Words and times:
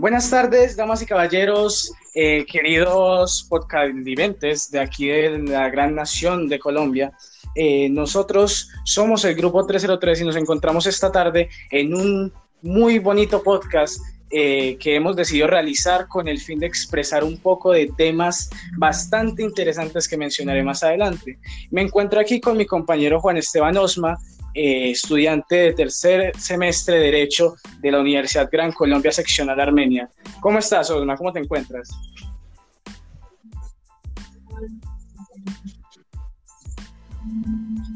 Buenas 0.00 0.30
tardes, 0.30 0.76
damas 0.76 1.02
y 1.02 1.06
caballeros, 1.06 1.92
eh, 2.14 2.46
queridos 2.46 3.46
podcastiventes 3.50 4.70
de 4.70 4.80
aquí 4.80 5.08
de 5.08 5.40
la 5.40 5.68
gran 5.68 5.94
nación 5.94 6.48
de 6.48 6.58
Colombia. 6.58 7.12
Eh, 7.54 7.90
nosotros 7.90 8.70
somos 8.86 9.26
el 9.26 9.34
grupo 9.34 9.66
303 9.66 10.22
y 10.22 10.24
nos 10.24 10.36
encontramos 10.36 10.86
esta 10.86 11.12
tarde 11.12 11.50
en 11.70 11.92
un 11.92 12.32
muy 12.62 12.98
bonito 12.98 13.42
podcast 13.42 14.00
eh, 14.30 14.78
que 14.78 14.94
hemos 14.94 15.16
decidido 15.16 15.48
realizar 15.48 16.08
con 16.08 16.28
el 16.28 16.40
fin 16.40 16.60
de 16.60 16.66
expresar 16.66 17.22
un 17.22 17.36
poco 17.36 17.72
de 17.72 17.92
temas 17.94 18.48
bastante 18.78 19.42
interesantes 19.42 20.08
que 20.08 20.16
mencionaré 20.16 20.62
más 20.62 20.82
adelante. 20.82 21.38
Me 21.70 21.82
encuentro 21.82 22.20
aquí 22.20 22.40
con 22.40 22.56
mi 22.56 22.64
compañero 22.64 23.20
Juan 23.20 23.36
Esteban 23.36 23.76
Osma, 23.76 24.16
eh, 24.54 24.90
estudiante 24.90 25.56
de 25.56 25.72
tercer 25.72 26.32
semestre 26.38 26.96
de 26.96 27.04
Derecho 27.04 27.54
de 27.80 27.90
la 27.90 28.00
Universidad 28.00 28.48
Gran 28.50 28.72
Colombia 28.72 29.12
Seccional 29.12 29.60
Armenia. 29.60 30.08
¿Cómo 30.40 30.58
estás, 30.58 30.90
Osma? 30.90 31.16
¿Cómo 31.16 31.32
te 31.32 31.40
encuentras? 31.40 31.90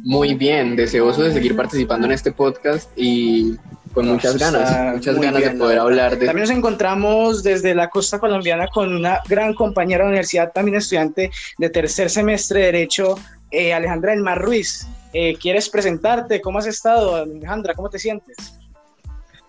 Muy 0.04 0.34
bien, 0.34 0.76
deseoso 0.76 1.22
de 1.22 1.32
seguir 1.32 1.56
participando 1.56 2.06
en 2.06 2.12
este 2.12 2.30
podcast 2.30 2.90
y 2.94 3.56
con 3.94 4.06
muchas 4.08 4.36
ganas, 4.36 4.94
muchas 4.94 5.18
ganas 5.18 5.40
de 5.40 5.50
poder 5.52 5.78
hablar 5.78 6.18
de... 6.18 6.26
También 6.26 6.48
nos 6.48 6.56
encontramos 6.56 7.42
desde 7.42 7.74
la 7.74 7.88
costa 7.88 8.18
colombiana 8.18 8.66
con 8.68 8.94
una 8.94 9.20
gran 9.28 9.54
compañera 9.54 10.00
de 10.00 10.04
la 10.04 10.08
universidad, 10.10 10.52
también 10.52 10.76
estudiante 10.76 11.30
de 11.56 11.70
tercer 11.70 12.10
semestre 12.10 12.60
de 12.60 12.66
Derecho, 12.66 13.14
eh, 13.50 13.72
Alejandra 13.72 14.12
Elmar 14.12 14.42
Ruiz. 14.42 14.86
Eh, 15.16 15.36
¿Quieres 15.38 15.70
presentarte? 15.70 16.40
¿Cómo 16.40 16.58
has 16.58 16.66
estado, 16.66 17.14
Alejandra? 17.14 17.72
¿Cómo 17.74 17.88
te 17.88 18.00
sientes? 18.00 18.36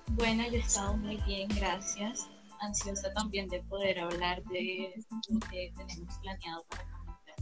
Bueno, 0.09 0.43
yo 0.43 0.57
he 0.57 0.59
estado 0.59 0.95
muy 0.97 1.17
bien, 1.25 1.49
gracias. 1.49 2.27
Ansiosa 2.61 3.11
también 3.13 3.49
de 3.49 3.61
poder 3.63 3.99
hablar 3.99 4.43
de 4.43 4.93
lo 5.27 5.39
que 5.49 5.73
tenemos 5.75 6.19
planeado 6.19 6.63
para 6.69 6.83
comentar. 6.83 7.35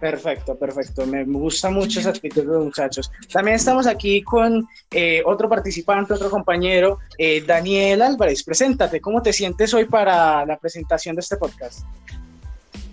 Perfecto, 0.00 0.58
perfecto. 0.58 1.06
Me 1.06 1.22
gusta 1.22 1.70
mucho 1.70 2.00
esa 2.00 2.10
actitud 2.10 2.42
de 2.42 2.48
los 2.48 2.64
muchachos. 2.64 3.08
También 3.32 3.54
estamos 3.54 3.86
aquí 3.86 4.22
con 4.22 4.68
eh, 4.90 5.22
otro 5.24 5.48
participante, 5.48 6.14
otro 6.14 6.30
compañero, 6.30 6.98
eh, 7.16 7.44
Daniel 7.46 8.02
Álvarez. 8.02 8.42
Preséntate, 8.42 9.00
¿cómo 9.00 9.22
te 9.22 9.32
sientes 9.32 9.72
hoy 9.72 9.84
para 9.84 10.44
la 10.44 10.58
presentación 10.58 11.14
de 11.14 11.20
este 11.20 11.36
podcast? 11.36 11.86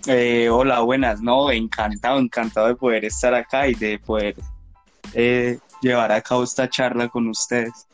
Eh, 0.06 0.48
hola, 0.48 0.80
buenas, 0.80 1.20
no, 1.20 1.50
encantado, 1.50 2.18
encantado 2.18 2.68
de 2.68 2.74
poder 2.74 3.04
estar 3.04 3.34
acá 3.34 3.68
y 3.68 3.74
de 3.74 3.98
poder 3.98 4.34
eh, 5.14 5.58
llevar 5.82 6.10
a 6.12 6.22
cabo 6.22 6.44
esta 6.44 6.68
charla 6.68 7.08
con 7.08 7.28
ustedes. 7.28 7.86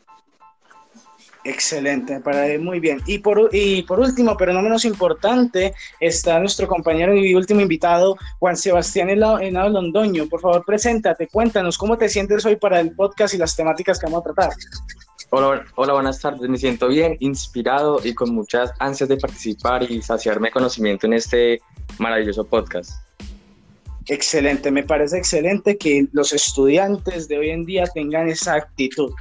Excelente, 1.43 2.19
para 2.19 2.45
muy 2.59 2.79
bien. 2.79 3.01
Y 3.05 3.19
por, 3.19 3.49
y 3.53 3.81
por 3.83 3.99
último, 3.99 4.35
pero 4.35 4.51
no 4.51 4.61
menos 4.61 4.83
importante, 4.83 5.73
está 5.99 6.39
nuestro 6.39 6.67
compañero 6.67 7.15
y 7.15 7.35
último 7.35 7.61
invitado, 7.61 8.17
Juan 8.39 8.57
Sebastián 8.57 9.09
Henao 9.09 9.69
Londoño. 9.69 10.27
Por 10.27 10.41
favor, 10.41 10.63
preséntate, 10.65 11.27
cuéntanos 11.27 11.77
cómo 11.77 11.97
te 11.97 12.09
sientes 12.09 12.45
hoy 12.45 12.57
para 12.57 12.81
el 12.81 12.93
podcast 12.93 13.33
y 13.33 13.37
las 13.37 13.55
temáticas 13.55 13.97
que 13.97 14.07
vamos 14.07 14.21
a 14.21 14.33
tratar. 14.33 14.49
Hola, 15.29 15.65
hola, 15.75 15.93
buenas 15.93 16.19
tardes. 16.19 16.49
Me 16.49 16.57
siento 16.57 16.87
bien, 16.87 17.15
inspirado 17.19 17.99
y 18.03 18.13
con 18.13 18.33
muchas 18.33 18.71
ansias 18.79 19.07
de 19.07 19.17
participar 19.17 19.89
y 19.89 20.01
saciarme 20.01 20.51
conocimiento 20.51 21.05
en 21.07 21.13
este 21.13 21.61
maravilloso 21.99 22.45
podcast. 22.45 22.91
Excelente, 24.07 24.71
me 24.71 24.83
parece 24.83 25.17
excelente 25.17 25.77
que 25.77 26.07
los 26.13 26.31
estudiantes 26.31 27.27
de 27.27 27.37
hoy 27.37 27.49
en 27.49 27.65
día 27.65 27.85
tengan 27.93 28.29
esa 28.29 28.55
actitud. 28.55 29.13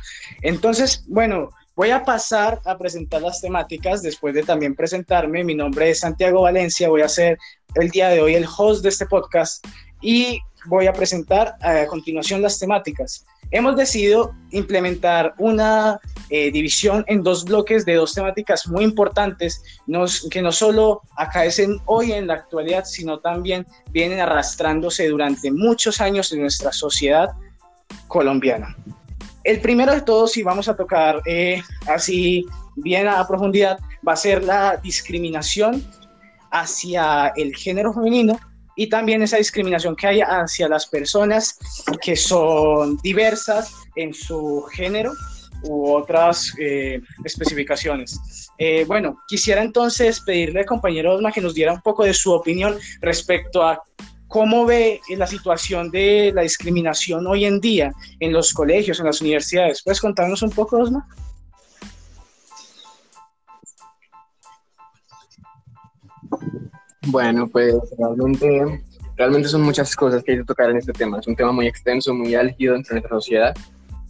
Entonces, 0.42 1.04
bueno, 1.08 1.50
voy 1.74 1.90
a 1.90 2.04
pasar 2.04 2.60
a 2.64 2.78
presentar 2.78 3.20
las 3.22 3.40
temáticas 3.40 4.02
después 4.02 4.34
de 4.34 4.44
también 4.44 4.76
presentarme. 4.76 5.42
Mi 5.42 5.54
nombre 5.54 5.90
es 5.90 6.00
Santiago 6.00 6.42
Valencia, 6.42 6.88
voy 6.88 7.02
a 7.02 7.08
ser 7.08 7.36
el 7.74 7.90
día 7.90 8.08
de 8.08 8.20
hoy 8.20 8.34
el 8.34 8.46
host 8.46 8.82
de 8.82 8.90
este 8.90 9.06
podcast 9.06 9.66
y 10.00 10.38
voy 10.66 10.86
a 10.86 10.92
presentar 10.92 11.56
a 11.60 11.86
continuación 11.86 12.40
las 12.40 12.58
temáticas. 12.58 13.26
Hemos 13.50 13.76
decidido 13.76 14.34
implementar 14.50 15.34
una 15.38 16.00
eh, 16.30 16.50
división 16.50 17.04
en 17.06 17.22
dos 17.22 17.44
bloques 17.44 17.84
de 17.84 17.94
dos 17.94 18.14
temáticas 18.14 18.66
muy 18.66 18.82
importantes 18.82 19.62
que 20.30 20.42
no 20.42 20.52
solo 20.52 21.02
acaecen 21.16 21.80
hoy 21.84 22.12
en 22.12 22.26
la 22.26 22.34
actualidad, 22.34 22.84
sino 22.84 23.20
también 23.20 23.66
vienen 23.90 24.20
arrastrándose 24.20 25.08
durante 25.08 25.52
muchos 25.52 26.00
años 26.00 26.32
en 26.32 26.40
nuestra 26.40 26.72
sociedad 26.72 27.30
colombiana. 28.08 28.76
El 29.44 29.60
primero 29.60 29.94
de 29.94 30.00
todos, 30.00 30.36
y 30.36 30.42
vamos 30.42 30.68
a 30.68 30.74
tocar 30.74 31.22
eh, 31.24 31.62
así 31.86 32.44
bien 32.74 33.06
a 33.06 33.26
profundidad, 33.28 33.78
va 34.06 34.14
a 34.14 34.16
ser 34.16 34.42
la 34.42 34.76
discriminación 34.78 35.84
hacia 36.50 37.28
el 37.36 37.54
género 37.54 37.92
femenino 37.92 38.40
y 38.76 38.88
también 38.88 39.22
esa 39.22 39.38
discriminación 39.38 39.96
que 39.96 40.06
hay 40.06 40.20
hacia 40.20 40.68
las 40.68 40.86
personas 40.86 41.58
que 42.02 42.14
son 42.14 42.98
diversas 42.98 43.72
en 43.96 44.12
su 44.14 44.62
género 44.72 45.12
u 45.62 45.90
otras 45.90 46.52
eh, 46.58 47.00
especificaciones. 47.24 48.18
Eh, 48.58 48.84
bueno, 48.86 49.18
quisiera 49.26 49.62
entonces 49.62 50.20
pedirle 50.20 50.60
al 50.60 50.66
compañero 50.66 51.14
Osma 51.14 51.32
que 51.32 51.40
nos 51.40 51.54
diera 51.54 51.72
un 51.72 51.80
poco 51.80 52.04
de 52.04 52.14
su 52.14 52.32
opinión 52.32 52.76
respecto 53.00 53.62
a 53.62 53.82
cómo 54.28 54.66
ve 54.66 55.00
la 55.16 55.26
situación 55.26 55.90
de 55.90 56.32
la 56.34 56.42
discriminación 56.42 57.26
hoy 57.26 57.44
en 57.44 57.60
día 57.60 57.92
en 58.20 58.32
los 58.32 58.52
colegios, 58.52 58.98
en 59.00 59.06
las 59.06 59.20
universidades. 59.20 59.82
¿Puedes 59.82 60.00
contarnos 60.00 60.42
un 60.42 60.50
poco, 60.50 60.78
Osma? 60.78 61.06
Bueno, 67.06 67.48
pues 67.48 67.74
realmente, 67.98 68.82
realmente 69.16 69.48
son 69.48 69.62
muchas 69.62 69.94
cosas 69.94 70.22
que 70.22 70.32
hay 70.32 70.38
que 70.38 70.44
tocar 70.44 70.70
en 70.70 70.78
este 70.78 70.92
tema. 70.92 71.20
Es 71.20 71.26
un 71.26 71.36
tema 71.36 71.52
muy 71.52 71.66
extenso, 71.66 72.12
muy 72.12 72.34
álgido 72.34 72.74
entre 72.74 72.94
nuestra 72.94 73.16
sociedad. 73.16 73.54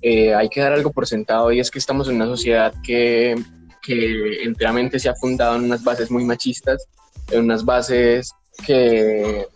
Eh, 0.02 0.34
hay 0.34 0.48
que 0.48 0.60
dar 0.60 0.72
algo 0.72 0.90
por 0.90 1.06
sentado 1.06 1.52
y 1.52 1.60
es 1.60 1.70
que 1.70 1.78
estamos 1.78 2.08
en 2.08 2.16
una 2.16 2.26
sociedad 2.26 2.72
que, 2.82 3.34
que 3.82 4.42
enteramente 4.44 4.98
se 4.98 5.08
ha 5.08 5.14
fundado 5.14 5.56
en 5.56 5.64
unas 5.64 5.84
bases 5.84 6.10
muy 6.10 6.24
machistas, 6.24 6.86
en 7.30 7.44
unas 7.44 7.64
bases 7.64 8.32
que, 8.66 9.46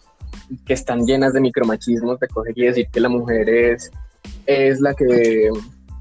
que 0.67 0.73
están 0.73 1.07
llenas 1.07 1.33
de 1.33 1.41
micromachismos, 1.41 2.21
de 2.21 2.29
coger 2.29 2.59
y 2.59 2.67
decir 2.67 2.89
que 2.93 3.01
la 3.01 3.09
mujer 3.09 3.49
es, 3.49 3.91
es 4.47 4.81
la 4.81 4.95
que 4.95 5.51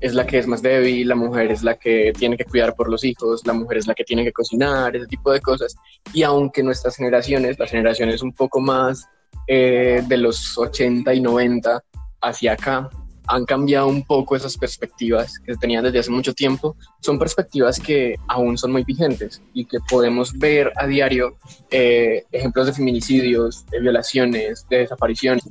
es 0.02 0.14
la 0.14 0.26
que 0.26 0.38
es 0.38 0.48
más 0.48 0.62
débil, 0.62 1.08
la 1.08 1.16
mujer 1.16 1.52
es 1.52 1.64
la 1.64 1.76
que 1.76 2.14
tiene 2.18 2.38
que 2.38 2.46
cuidar 2.46 2.76
por 2.76 2.90
los 2.90 3.04
hijos, 3.04 3.46
la 3.46 3.54
mujer 3.54 3.78
es 3.78 3.88
la 3.88 3.94
que 3.94 4.04
tiene 4.04 4.24
que 4.24 4.32
cocinar, 4.32 4.96
ese 4.96 5.08
tipo 5.08 5.32
de 5.32 5.42
cosas. 5.42 5.76
Y 6.14 6.24
aunque 6.24 6.64
nuestras 6.64 6.96
generaciones, 6.96 7.60
las 7.60 7.72
generaciones 7.72 8.22
un 8.22 8.34
poco 8.34 8.60
más 8.60 9.08
eh, 9.48 10.02
de 10.08 10.18
los 10.18 10.58
80 10.58 11.14
y 11.14 11.22
90 11.22 11.84
hacia 12.22 12.54
acá, 12.54 12.90
han 13.28 13.46
cambiado 13.46 13.88
un 13.88 14.04
poco 14.04 14.36
esas 14.36 14.58
perspectivas 14.58 15.38
que 15.40 15.54
se 15.54 15.60
tenían 15.60 15.84
desde 15.84 16.00
hace 16.00 16.10
mucho 16.10 16.34
tiempo, 16.34 16.76
son 17.00 17.20
perspectivas 17.20 17.80
que 17.80 18.16
aún 18.28 18.58
son 18.58 18.72
muy 18.72 18.84
vigentes 18.84 19.40
y 19.54 19.66
que 19.66 19.78
podemos 19.88 20.38
ver 20.38 20.72
a 20.78 20.88
diario 20.88 21.38
eh, 21.70 22.24
ejemplos 22.32 22.66
de 22.66 22.74
feminicidios, 22.74 23.68
de 23.68 23.82
violaciones, 23.82 24.66
de 24.68 24.80
desapariciones, 24.80 25.46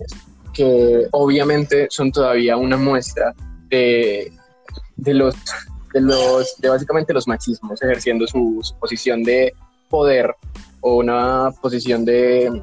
que 0.53 1.07
obviamente 1.13 1.87
son 1.89 2.11
todavía 2.11 2.57
una 2.57 2.77
muestra 2.77 3.33
de, 3.69 4.33
de 4.99 5.15
los, 5.15 5.35
de 5.95 6.01
los, 6.01 6.57
de 6.59 6.69
básicamente 6.69 7.15
los 7.15 7.27
machismos 7.27 7.81
ejerciendo 7.81 8.27
su, 8.27 8.61
posición 8.79 9.23
de 9.23 9.55
poder 9.89 10.35
o 10.81 10.97
una 10.97 11.51
posición 11.63 12.05
de, 12.05 12.63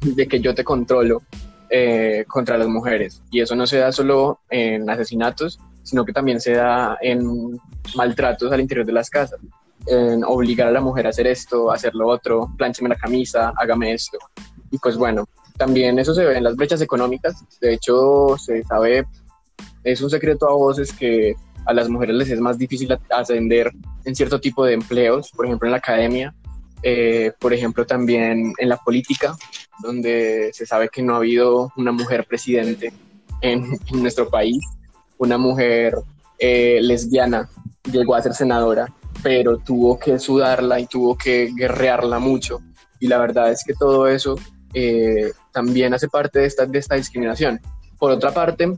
de 0.00 0.28
que 0.28 0.40
yo 0.40 0.54
te 0.54 0.64
controlo 0.64 1.22
eh, 1.70 2.24
contra 2.28 2.58
las 2.58 2.68
mujeres. 2.68 3.22
Y 3.30 3.40
eso 3.40 3.54
no 3.54 3.66
se 3.66 3.78
da 3.78 3.92
solo 3.92 4.40
en 4.50 4.88
asesinatos, 4.88 5.58
sino 5.82 6.04
que 6.04 6.12
también 6.12 6.40
se 6.40 6.52
da 6.52 6.96
en 7.00 7.60
maltratos 7.94 8.50
al 8.52 8.60
interior 8.60 8.86
de 8.86 8.92
las 8.92 9.10
casas, 9.10 9.38
en 9.86 10.24
obligar 10.24 10.68
a 10.68 10.72
la 10.72 10.80
mujer 10.80 11.06
a 11.06 11.10
hacer 11.10 11.26
esto, 11.26 11.70
a 11.70 11.74
hacer 11.74 11.94
lo 11.94 12.08
otro, 12.08 12.50
plancheme 12.56 12.88
la 12.88 12.96
camisa, 12.96 13.52
hágame 13.56 13.92
esto. 13.92 14.18
Y 14.70 14.78
pues 14.78 14.96
bueno, 14.96 15.26
también 15.56 15.98
eso 15.98 16.14
se 16.14 16.24
ve 16.24 16.38
en 16.38 16.44
las 16.44 16.56
brechas 16.56 16.80
económicas. 16.80 17.44
De 17.60 17.74
hecho, 17.74 18.36
se 18.38 18.62
sabe, 18.64 19.06
es 19.84 20.00
un 20.00 20.10
secreto 20.10 20.48
a 20.48 20.54
voces 20.54 20.92
que 20.92 21.34
a 21.66 21.72
las 21.72 21.88
mujeres 21.88 22.16
les 22.16 22.30
es 22.30 22.40
más 22.40 22.58
difícil 22.58 22.96
ascender 23.10 23.72
en 24.04 24.14
cierto 24.14 24.40
tipo 24.40 24.64
de 24.64 24.74
empleos, 24.74 25.30
por 25.30 25.46
ejemplo 25.46 25.66
en 25.66 25.72
la 25.72 25.78
academia, 25.78 26.34
eh, 26.82 27.32
por 27.38 27.52
ejemplo 27.52 27.86
también 27.86 28.52
en 28.58 28.68
la 28.68 28.76
política, 28.76 29.34
donde 29.82 30.50
se 30.52 30.66
sabe 30.66 30.88
que 30.88 31.02
no 31.02 31.14
ha 31.14 31.18
habido 31.18 31.72
una 31.76 31.92
mujer 31.92 32.26
presidente 32.28 32.92
en, 33.40 33.78
nuestro 33.92 34.28
país, 34.28 34.64
una 35.18 35.38
mujer 35.38 35.94
eh, 36.38 36.78
lesbiana 36.82 37.48
llegó 37.90 38.14
a 38.14 38.22
ser 38.22 38.34
senadora, 38.34 38.92
pero 39.22 39.58
tuvo 39.58 39.98
que 39.98 40.18
sudarla 40.18 40.80
y 40.80 40.86
tuvo 40.86 41.16
que 41.16 41.52
guerrearla 41.54 42.18
mucho. 42.18 42.60
Y 43.00 43.08
la 43.08 43.18
verdad 43.18 43.50
es 43.50 43.62
que 43.64 43.74
todo 43.74 44.06
eso 44.08 44.36
eh, 44.72 45.32
también 45.52 45.94
hace 45.94 46.08
parte 46.08 46.40
de 46.40 46.46
esta, 46.46 46.66
de 46.66 46.78
esta 46.78 46.96
discriminación. 46.96 47.60
Por 47.98 48.10
otra 48.10 48.32
parte, 48.32 48.76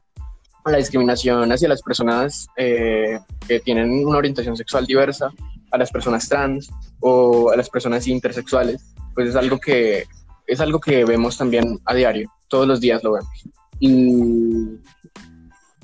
la 0.71 0.79
discriminación 0.79 1.51
hacia 1.53 1.69
las 1.69 1.83
personas 1.83 2.49
eh, 2.57 3.19
que 3.47 3.61
tienen 3.61 4.07
una 4.07 4.19
orientación 4.19 4.57
sexual 4.57 4.87
diversa, 4.87 5.31
a 5.71 5.79
las 5.79 5.91
personas 5.91 6.29
trans 6.29 6.71
o 7.01 7.51
a 7.51 7.57
las 7.57 7.69
personas 7.69 8.07
intersexuales, 8.07 8.95
pues 9.15 9.31
es 9.31 9.37
algo 9.37 9.59
que 9.59 10.05
es 10.47 10.61
algo 10.61 10.81
que 10.81 11.05
vemos 11.05 11.37
también 11.37 11.79
a 11.85 11.95
diario, 11.95 12.31
todos 12.49 12.67
los 12.67 12.81
días 12.81 13.03
lo 13.03 13.13
vemos. 13.13 13.31
Y 13.81 14.79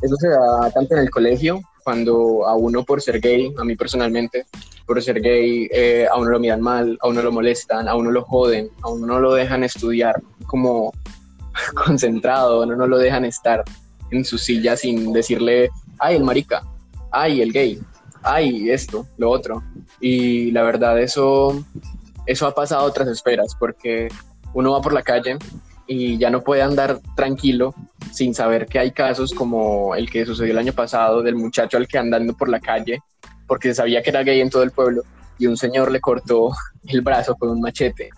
eso 0.00 0.16
se 0.16 0.28
da 0.28 0.70
tanto 0.70 0.94
en 0.94 1.02
el 1.02 1.10
colegio, 1.10 1.60
cuando 1.82 2.46
a 2.46 2.56
uno 2.56 2.84
por 2.84 3.02
ser 3.02 3.20
gay, 3.20 3.52
a 3.58 3.64
mí 3.64 3.74
personalmente, 3.76 4.46
por 4.86 5.02
ser 5.02 5.20
gay, 5.20 5.68
eh, 5.72 6.06
a 6.10 6.16
uno 6.16 6.30
lo 6.30 6.40
miran 6.40 6.60
mal, 6.60 6.96
a 7.00 7.08
uno 7.08 7.22
lo 7.22 7.32
molestan, 7.32 7.88
a 7.88 7.96
uno 7.96 8.10
lo 8.10 8.22
joden, 8.22 8.70
a 8.82 8.88
uno 8.88 9.06
no 9.06 9.20
lo 9.20 9.34
dejan 9.34 9.64
estudiar 9.64 10.22
como 10.46 10.92
concentrado, 11.84 12.62
a 12.62 12.64
uno 12.64 12.76
no 12.76 12.86
lo 12.86 12.98
dejan 12.98 13.24
estar 13.24 13.64
en 14.12 14.24
su 14.24 14.38
silla 14.38 14.76
sin 14.76 15.12
decirle, 15.12 15.70
ay, 15.98 16.16
el 16.16 16.24
marica, 16.24 16.62
ay, 17.10 17.42
el 17.42 17.52
gay, 17.52 17.80
ay, 18.22 18.70
esto, 18.70 19.06
lo 19.18 19.30
otro. 19.30 19.62
Y 20.00 20.50
la 20.52 20.62
verdad, 20.62 21.00
eso, 21.00 21.64
eso 22.26 22.46
ha 22.46 22.54
pasado 22.54 22.82
a 22.82 22.84
otras 22.84 23.08
esperas, 23.08 23.56
porque 23.58 24.08
uno 24.54 24.72
va 24.72 24.80
por 24.80 24.92
la 24.92 25.02
calle 25.02 25.38
y 25.86 26.16
ya 26.18 26.30
no 26.30 26.42
puede 26.42 26.62
andar 26.62 27.00
tranquilo 27.16 27.74
sin 28.12 28.34
saber 28.34 28.66
que 28.66 28.78
hay 28.78 28.92
casos 28.92 29.32
como 29.32 29.94
el 29.94 30.08
que 30.08 30.24
sucedió 30.24 30.52
el 30.52 30.58
año 30.58 30.72
pasado 30.72 31.22
del 31.22 31.34
muchacho 31.34 31.76
al 31.76 31.88
que 31.88 31.98
andando 31.98 32.34
por 32.34 32.48
la 32.48 32.60
calle 32.60 33.00
porque 33.46 33.74
sabía 33.74 34.02
que 34.02 34.10
era 34.10 34.22
gay 34.22 34.40
en 34.40 34.48
todo 34.48 34.62
el 34.62 34.70
pueblo 34.70 35.02
y 35.38 35.46
un 35.46 35.56
señor 35.56 35.90
le 35.90 36.00
cortó 36.00 36.52
el 36.86 37.00
brazo 37.02 37.34
con 37.34 37.50
un 37.50 37.60
machete. 37.60 38.10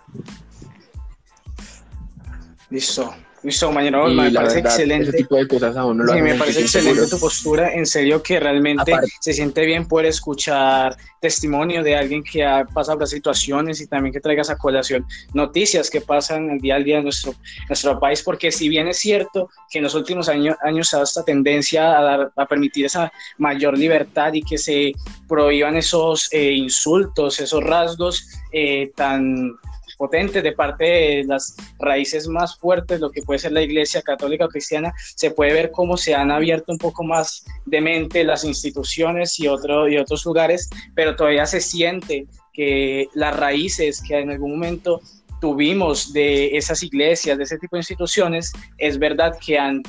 Listo. 2.69 3.13
Listo, 3.45 3.67
compañero, 3.67 4.07
me 4.07 4.31
parece 4.31 4.59
excelente. 4.59 5.09
Ese 5.09 5.17
tipo 5.19 5.35
de 5.35 5.47
cosas 5.47 5.77
a 5.77 5.85
uno 5.85 6.03
lo 6.03 6.13
sí, 6.13 6.19
me 6.19 6.33
parece 6.33 6.61
excelente 6.61 7.07
tu 7.07 7.19
postura. 7.19 7.71
En 7.75 7.85
serio 7.85 8.23
que 8.23 8.39
realmente 8.39 8.91
se 9.19 9.33
siente 9.33 9.63
bien 9.67 9.87
poder 9.87 10.07
escuchar 10.07 10.97
testimonio 11.21 11.83
de 11.83 11.95
alguien 11.95 12.23
que 12.23 12.43
ha 12.43 12.65
pasado 12.65 12.97
por 12.97 13.07
situaciones 13.07 13.81
y 13.81 13.87
también 13.87 14.11
que 14.11 14.19
traigas 14.19 14.49
a 14.49 14.57
colación 14.57 15.05
noticias 15.33 15.91
que 15.91 16.01
pasan 16.01 16.49
el 16.49 16.59
día 16.59 16.75
al 16.75 16.83
día 16.83 16.97
en 16.97 17.03
nuestro, 17.03 17.35
nuestro 17.69 17.99
país, 17.99 18.23
porque 18.23 18.51
si 18.51 18.67
bien 18.67 18.87
es 18.87 18.97
cierto 18.97 19.51
que 19.69 19.77
en 19.77 19.83
los 19.83 19.93
últimos 19.93 20.27
años, 20.27 20.55
años 20.63 20.91
ha 20.93 20.97
dado 20.97 21.03
esta 21.03 21.23
tendencia 21.23 21.99
a, 21.99 22.01
dar, 22.01 22.31
a 22.35 22.45
permitir 22.47 22.85
esa 22.85 23.13
mayor 23.37 23.77
libertad 23.77 24.33
y 24.33 24.41
que 24.41 24.57
se 24.57 24.93
prohíban 25.27 25.77
esos 25.77 26.29
eh, 26.31 26.51
insultos, 26.51 27.39
esos 27.39 27.63
rasgos 27.63 28.27
eh, 28.51 28.91
tan 28.95 29.55
potentes 29.95 30.43
de 30.43 30.51
parte 30.51 30.85
de 30.85 31.23
las 31.25 31.55
raíces 31.79 32.27
más 32.27 32.57
fuertes, 32.57 32.99
lo 32.99 33.11
que 33.11 33.21
puede 33.21 33.39
ser 33.39 33.51
la 33.51 33.61
iglesia 33.61 34.01
católica 34.01 34.47
cristiana, 34.47 34.93
se 35.15 35.31
puede 35.31 35.53
ver 35.53 35.71
cómo 35.71 35.97
se 35.97 36.15
han 36.15 36.31
abierto 36.31 36.71
un 36.71 36.77
poco 36.77 37.03
más 37.03 37.45
de 37.65 37.81
mente 37.81 38.23
las 38.23 38.43
instituciones 38.43 39.39
y, 39.39 39.47
otro, 39.47 39.87
y 39.87 39.97
otros 39.97 40.25
lugares, 40.25 40.69
pero 40.93 41.15
todavía 41.15 41.45
se 41.45 41.61
siente 41.61 42.27
que 42.53 43.07
las 43.13 43.35
raíces 43.35 44.01
que 44.01 44.19
en 44.19 44.31
algún 44.31 44.51
momento 44.51 45.01
tuvimos 45.41 46.13
de 46.13 46.55
esas 46.55 46.81
iglesias, 46.83 47.37
de 47.37 47.43
ese 47.43 47.57
tipo 47.57 47.75
de 47.75 47.81
instituciones, 47.81 48.53
es 48.77 48.97
verdad 48.97 49.37
que 49.43 49.59
han 49.59 49.83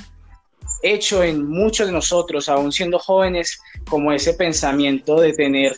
hecho 0.82 1.23
en 1.23 1.49
muchos 1.49 1.87
de 1.87 1.93
nosotros, 1.93 2.49
aún 2.49 2.73
siendo 2.73 2.99
jóvenes, 2.99 3.61
como 3.88 4.12
ese 4.12 4.35
pensamiento 4.35 5.20
de 5.20 5.32
tener 5.32 5.76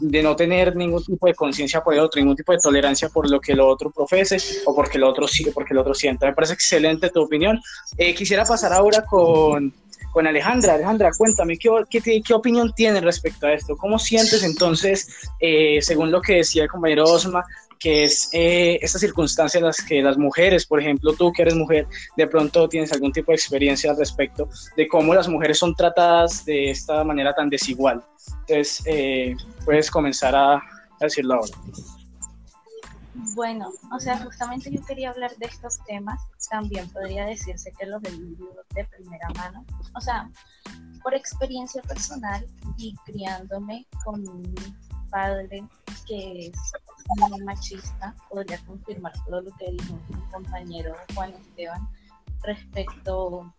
de 0.00 0.22
no 0.22 0.34
tener 0.34 0.74
ningún 0.74 1.04
tipo 1.04 1.26
de 1.26 1.34
conciencia 1.34 1.82
por 1.82 1.94
el 1.94 2.00
otro, 2.00 2.20
ningún 2.20 2.36
tipo 2.36 2.52
de 2.52 2.58
tolerancia 2.58 3.08
por 3.08 3.30
lo 3.30 3.40
que 3.40 3.52
el 3.52 3.60
otro 3.60 3.90
profese 3.90 4.38
o 4.64 4.74
porque 4.74 4.98
el 4.98 5.04
otro 5.04 5.28
sigue, 5.28 5.52
porque 5.52 5.74
el 5.74 5.78
otro 5.78 5.94
sienta. 5.94 6.26
Me 6.26 6.34
parece 6.34 6.54
excelente 6.54 7.10
tu 7.10 7.22
opinión. 7.22 7.60
Eh, 7.96 8.14
quisiera 8.14 8.44
pasar 8.44 8.72
ahora 8.72 9.02
con, 9.04 9.72
con 10.12 10.26
Alejandra. 10.26 10.74
Alejandra, 10.74 11.10
cuéntame, 11.16 11.58
¿qué, 11.58 11.70
qué, 11.88 12.22
qué 12.22 12.34
opinión 12.34 12.72
tienes 12.74 13.02
respecto 13.02 13.46
a 13.46 13.52
esto? 13.52 13.76
¿Cómo 13.76 13.98
sientes 13.98 14.42
entonces, 14.42 15.08
eh, 15.38 15.78
según 15.82 16.10
lo 16.10 16.20
que 16.20 16.36
decía 16.36 16.64
el 16.64 16.68
compañero 16.68 17.04
Osma, 17.04 17.44
que 17.80 18.04
es 18.04 18.28
eh, 18.32 18.78
estas 18.82 19.00
circunstancias 19.00 19.58
en 19.58 19.66
las 19.66 19.82
que 19.82 20.02
las 20.02 20.18
mujeres, 20.18 20.66
por 20.66 20.80
ejemplo, 20.80 21.14
tú 21.14 21.32
que 21.32 21.42
eres 21.42 21.54
mujer, 21.54 21.88
de 22.16 22.26
pronto 22.26 22.68
tienes 22.68 22.92
algún 22.92 23.10
tipo 23.10 23.32
de 23.32 23.36
experiencia 23.36 23.90
al 23.90 23.96
respecto 23.96 24.48
de 24.76 24.86
cómo 24.86 25.14
las 25.14 25.26
mujeres 25.28 25.58
son 25.58 25.74
tratadas 25.74 26.44
de 26.44 26.70
esta 26.70 27.02
manera 27.02 27.34
tan 27.34 27.48
desigual. 27.48 28.04
Entonces, 28.40 28.82
eh, 28.84 29.34
puedes 29.64 29.90
comenzar 29.90 30.36
a, 30.36 30.62
decirlo 31.00 31.34
ahora. 31.36 31.56
Bueno, 33.34 33.72
o 33.90 33.98
sea, 33.98 34.18
justamente 34.18 34.70
yo 34.70 34.84
quería 34.84 35.10
hablar 35.10 35.34
de 35.36 35.46
estos 35.46 35.82
temas. 35.86 36.20
También 36.50 36.86
podría 36.90 37.24
decirse 37.24 37.72
que 37.78 37.86
los 37.86 38.02
del 38.02 38.36
de 38.74 38.84
primera 38.84 39.28
mano. 39.36 39.64
O 39.94 40.00
sea, 40.00 40.30
por 41.02 41.14
experiencia 41.14 41.80
personal 41.82 42.46
y 42.76 42.94
criándome 43.06 43.86
con 44.04 44.28
un 44.28 44.54
padre 45.10 45.64
que 46.06 46.48
es 46.48 46.72
machista, 47.44 48.14
podría 48.28 48.58
confirmar 48.64 49.12
todo 49.24 49.40
lo 49.42 49.50
que 49.56 49.70
dijo 49.72 49.98
mi 50.08 50.30
compañero 50.30 50.94
Juan 51.14 51.32
Esteban 51.32 51.88
respecto, 52.42 53.52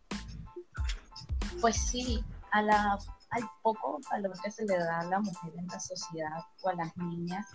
pues 1.59 1.75
sí, 1.77 2.23
a 2.51 2.61
la, 2.61 2.99
al 3.31 3.43
poco 3.61 3.99
valor 4.09 4.33
que 4.43 4.51
se 4.51 4.65
le 4.65 4.77
da 4.77 4.99
a 4.99 5.05
la 5.05 5.19
mujer 5.19 5.53
en 5.57 5.67
la 5.67 5.79
sociedad 5.79 6.39
o 6.63 6.69
a 6.69 6.73
las 6.73 6.95
niñas, 6.97 7.45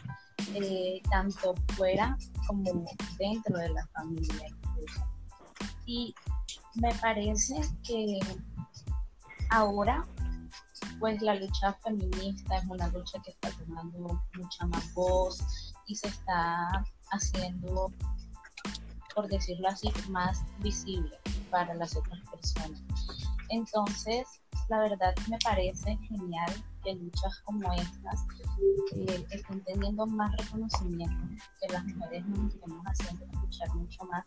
eh, 0.55 1.01
tanto 1.11 1.55
fuera 1.75 2.17
como 2.47 2.85
dentro 3.19 3.59
de 3.59 3.69
la 3.71 3.87
familia 3.89 4.47
Y 5.87 6.15
me 6.75 6.95
parece 6.95 7.61
que 7.83 8.19
ahora 9.51 10.07
pues 10.99 11.21
la 11.21 11.35
lucha 11.35 11.73
feminista 11.85 12.57
es 12.57 12.65
una 12.69 12.89
lucha 12.89 13.19
que 13.23 13.31
está 13.31 13.51
tomando 13.51 14.23
mucha 14.35 14.67
más 14.67 14.95
voz 14.95 15.66
y 15.87 15.95
se 15.95 16.09
está 16.09 16.85
haciendo, 17.13 17.93
por 19.15 19.29
decirlo 19.29 19.69
así, 19.69 19.91
más 20.11 20.43
visible 20.61 21.17
para 21.51 21.75
las 21.75 21.97
otras 21.97 22.21
personas. 22.31 22.83
Entonces, 23.49 24.27
la 24.69 24.81
verdad 24.81 25.15
me 25.29 25.39
parece 25.39 25.97
genial 26.09 26.53
que 26.83 26.95
luchas 26.95 27.41
como 27.45 27.73
estas 27.75 28.27
eh, 28.97 29.25
estén 29.31 29.63
teniendo 29.65 30.07
más 30.07 30.31
reconocimiento, 30.39 31.45
que 31.61 31.73
las 31.73 31.85
mujeres 31.85 32.27
nos 32.27 32.55
estemos 32.55 32.85
haciendo 32.85 33.25
escuchar 33.27 33.75
mucho 33.75 34.05
más 34.07 34.25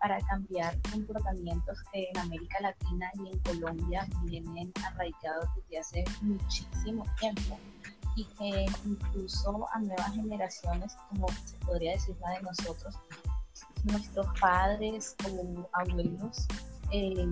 para 0.00 0.20
cambiar 0.20 0.78
comportamientos 0.92 1.78
que 1.92 2.08
en 2.08 2.18
América 2.18 2.58
Latina 2.60 3.10
y 3.14 3.32
en 3.32 3.38
Colombia 3.40 4.08
vienen 4.24 4.72
arraigados 4.84 5.48
desde 5.56 5.78
hace 5.78 6.04
muchísimo 6.22 7.04
tiempo 7.18 7.58
y 8.16 8.24
que 8.24 8.66
incluso 8.84 9.66
a 9.72 9.78
nuevas 9.78 10.14
generaciones, 10.14 10.96
como 11.08 11.28
se 11.28 11.56
podría 11.64 11.92
decir 11.92 12.16
la 12.20 12.30
de 12.32 12.42
nosotros, 12.42 12.94
nuestros 13.84 14.26
padres 14.40 15.14
o 15.24 15.68
abuelos, 15.72 16.46
eh, 16.92 17.26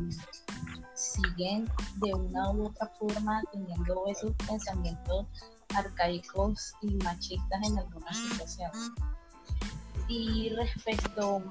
siguen 0.95 1.69
de 1.97 2.15
una 2.15 2.51
u 2.51 2.67
otra 2.67 2.87
forma 2.99 3.43
teniendo 3.53 4.07
esos 4.07 4.33
pensamientos 4.47 5.27
arcaicos 5.75 6.73
y 6.83 6.95
machistas 7.05 7.61
en 7.65 7.79
algunas 7.79 8.17
situaciones. 8.17 8.91
Y 10.09 10.51
respecto 10.51 11.43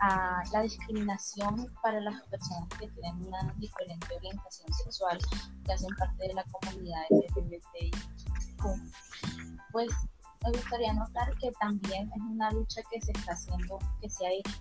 a 0.00 0.42
la 0.52 0.62
discriminación 0.62 1.72
para 1.82 2.00
las 2.00 2.20
personas 2.24 2.68
que 2.78 2.88
tienen 2.88 3.26
una 3.26 3.54
diferente 3.56 4.06
orientación 4.14 4.72
sexual, 4.72 5.18
que 5.64 5.72
hacen 5.72 5.88
parte 5.96 6.28
de 6.28 6.34
la 6.34 6.44
comunidad 6.44 7.02
LGBTI, 7.10 7.90
pues 9.72 9.90
me 10.44 10.52
gustaría 10.52 10.92
notar 10.92 11.36
que 11.38 11.50
también 11.60 12.10
es 12.14 12.22
una 12.22 12.50
lucha 12.50 12.80
que 12.90 13.00
se 13.00 13.12
está 13.12 13.32
haciendo, 13.32 13.78
que 14.00 14.08
se 14.08 14.26
ha 14.26 14.30
hecho, 14.30 14.52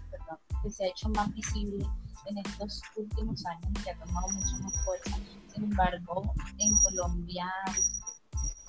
que 0.64 0.72
se 0.72 0.86
ha 0.86 0.88
hecho 0.88 1.10
más 1.10 1.32
visible 1.34 1.86
en 2.26 2.38
estos 2.40 2.82
últimos 2.96 3.46
años 3.46 3.84
que 3.84 3.92
ha 3.92 3.98
tomado 3.98 4.28
mucho 4.30 4.58
más 4.64 4.74
fuerza. 4.84 5.18
Sin 5.54 5.66
embargo, 5.66 6.34
en 6.58 6.76
Colombia 6.78 7.52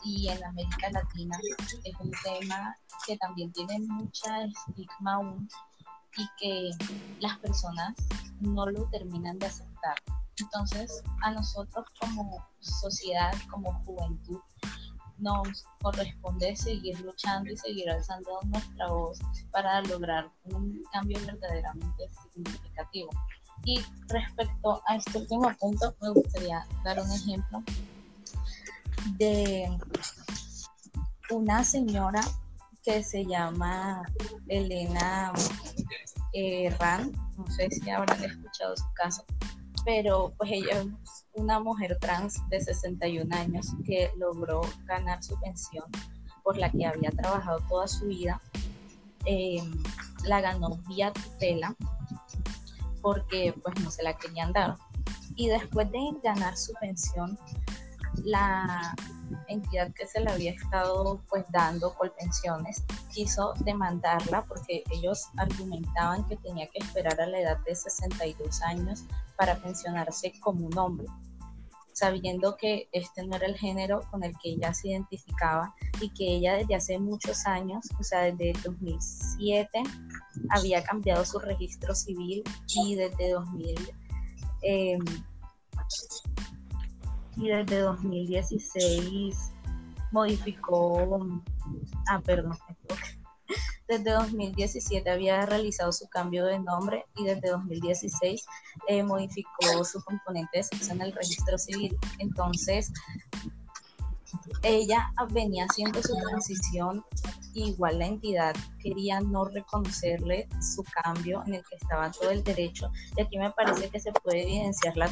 y 0.05 0.29
en 0.29 0.45
América 0.45 0.91
Latina 0.91 1.39
es 1.85 1.95
un 2.01 2.11
tema 2.23 2.77
que 3.07 3.17
también 3.17 3.53
tiene 3.53 3.79
mucha 3.81 4.45
estigma 4.45 5.15
aún 5.15 5.49
y 6.17 6.29
que 6.39 6.71
las 7.21 7.39
personas 7.39 7.95
no 8.41 8.67
lo 8.67 8.85
terminan 8.91 9.39
de 9.39 9.47
aceptar. 9.47 9.97
Entonces, 10.39 11.03
a 11.23 11.31
nosotros 11.31 11.87
como 11.99 12.47
sociedad, 12.61 13.33
como 13.51 13.73
juventud, 13.85 14.41
nos 15.19 15.65
corresponde 15.83 16.55
seguir 16.57 17.01
luchando 17.01 17.51
y 17.51 17.57
seguir 17.57 17.91
alzando 17.91 18.41
nuestra 18.45 18.89
voz 18.89 19.19
para 19.51 19.81
lograr 19.83 20.31
un 20.45 20.83
cambio 20.93 21.19
verdaderamente 21.27 22.09
significativo. 22.33 23.11
Y 23.65 23.81
respecto 24.09 24.83
a 24.87 24.97
este 24.97 25.19
último 25.19 25.51
punto, 25.59 25.95
me 26.01 26.11
gustaría 26.11 26.67
dar 26.85 27.01
un 27.01 27.11
ejemplo 27.11 27.63
de 29.19 29.79
una 31.31 31.65
señora 31.65 32.21
que 32.83 33.03
se 33.03 33.25
llama 33.25 34.03
Elena 34.49 35.33
eh, 36.39 36.71
no 37.39 37.47
sé 37.51 37.71
si 37.71 37.89
habrán 37.89 38.23
escuchado 38.23 38.77
su 38.77 38.85
caso, 38.95 39.25
pero 39.87 40.35
pues 40.37 40.51
ella 40.51 40.81
es 40.81 41.27
una 41.35 41.61
mujer 41.61 41.97
trans 42.01 42.41
de 42.51 42.61
61 42.61 43.35
años 43.37 43.69
que 43.87 44.11
logró 44.17 44.63
ganar 44.85 45.23
su 45.23 45.39
pensión 45.39 45.85
por 46.43 46.57
la 46.57 46.71
que 46.71 46.85
había 46.85 47.11
trabajado 47.13 47.61
toda 47.69 47.87
su 47.87 48.07
vida, 48.07 48.41
eh, 49.27 49.63
la 50.25 50.41
ganó 50.41 50.77
vía 50.89 51.13
tutela 51.13 51.75
porque 53.01 53.55
pues 53.63 53.81
no 53.81 53.93
se 53.93 54.03
la 54.03 54.17
querían 54.17 54.53
dar. 54.53 54.75
Y 55.37 55.49
después 55.49 55.89
de 55.93 56.01
ganar 56.21 56.57
su 56.57 56.73
pensión, 56.81 57.39
la 58.25 58.93
entidad 59.47 59.93
que 59.95 60.07
se 60.07 60.21
le 60.21 60.33
había 60.33 60.51
estado 60.51 61.21
pues 61.29 61.45
dando 61.51 61.93
por 61.95 62.13
pensiones 62.17 62.83
quiso 63.13 63.55
demandarla 63.61 64.45
porque 64.47 64.83
ellos 64.91 65.29
argumentaban 65.37 66.27
que 66.27 66.37
tenía 66.37 66.67
que 66.69 66.79
esperar 66.79 67.21
a 67.21 67.27
la 67.27 67.41
edad 67.41 67.59
de 67.65 67.75
62 67.75 68.63
años 68.63 69.05
para 69.37 69.57
pensionarse 69.57 70.33
como 70.41 70.67
un 70.67 70.79
hombre 70.79 71.07
sabiendo 71.97 72.59
que 72.59 72.91
este 72.93 73.27
no 73.27 73.37
era 73.37 73.47
el 73.47 73.57
género 73.57 74.03
con 74.11 74.23
el 74.23 74.37
que 74.37 74.51
ella 74.51 74.75
se 74.75 74.89
identificaba 74.91 75.75
y 75.99 76.11
que 76.11 76.37
ella 76.37 76.57
desde 76.57 76.75
hace 76.75 76.99
muchos 76.99 77.47
años, 77.47 77.87
o 77.99 78.03
sea, 78.03 78.21
desde 78.21 78.53
2007, 78.63 79.83
había 80.51 80.85
cambiado 80.85 81.25
su 81.25 81.39
registro 81.39 81.95
civil 81.95 82.45
y 82.75 82.97
desde 82.97 83.31
2000 83.31 83.95
em, 84.61 85.05
y 87.37 87.49
desde 87.49 87.79
2016 87.79 89.53
modificó, 90.13 91.19
ah, 92.11 92.21
perdón, 92.23 92.59
desde 93.89 94.11
2017 94.13 95.09
había 95.11 95.47
realizado 95.47 95.93
su 95.93 96.09
cambio 96.09 96.45
de 96.47 96.59
nombre 96.59 97.05
y 97.17 97.25
desde 97.25 97.51
2016 97.51 98.45
eh, 98.89 99.03
modificó 99.03 99.85
su 99.85 100.03
componente 100.03 100.59
de 100.59 100.63
sexo 100.65 100.93
en 100.93 101.03
el 101.03 101.13
registro 101.13 101.57
civil. 101.59 101.97
Entonces, 102.19 102.93
ella 104.63 105.13
venía 105.31 105.67
haciendo 105.69 106.03
su 106.03 106.15
transición, 106.17 107.05
igual 107.61 107.99
la 107.99 108.07
entidad 108.07 108.55
quería 108.81 109.21
no 109.21 109.45
reconocerle 109.45 110.49
su 110.61 110.85
cambio 111.03 111.43
en 111.47 111.55
el 111.55 111.65
que 111.65 111.77
estaba 111.77 112.11
todo 112.11 112.31
el 112.31 112.43
derecho, 112.45 112.91
y 113.17 113.23
aquí 113.23 113.39
me 113.39 113.51
parece 113.51 113.89
que 113.89 114.01
se 114.01 114.13
puede 114.13 114.43
evidenciar 114.43 114.97
la, 114.97 115.11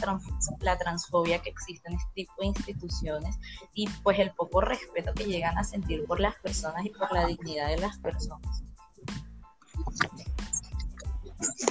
la 0.60 0.78
transfobia 0.78 1.40
que 1.40 1.50
existe 1.50 1.88
en 1.88 1.96
este 1.96 2.10
tipo 2.14 2.32
de 2.40 2.46
instituciones 2.46 3.36
y 3.74 3.88
pues 4.02 4.18
el 4.18 4.30
poco 4.32 4.60
respeto 4.60 5.12
que 5.14 5.24
llegan 5.24 5.56
a 5.58 5.64
sentir 5.64 6.04
por 6.04 6.20
las 6.20 6.34
personas 6.36 6.84
y 6.84 6.90
por 6.90 7.12
la 7.12 7.26
dignidad 7.26 7.68
de 7.68 7.78
las 7.78 7.98
personas. 7.98 8.64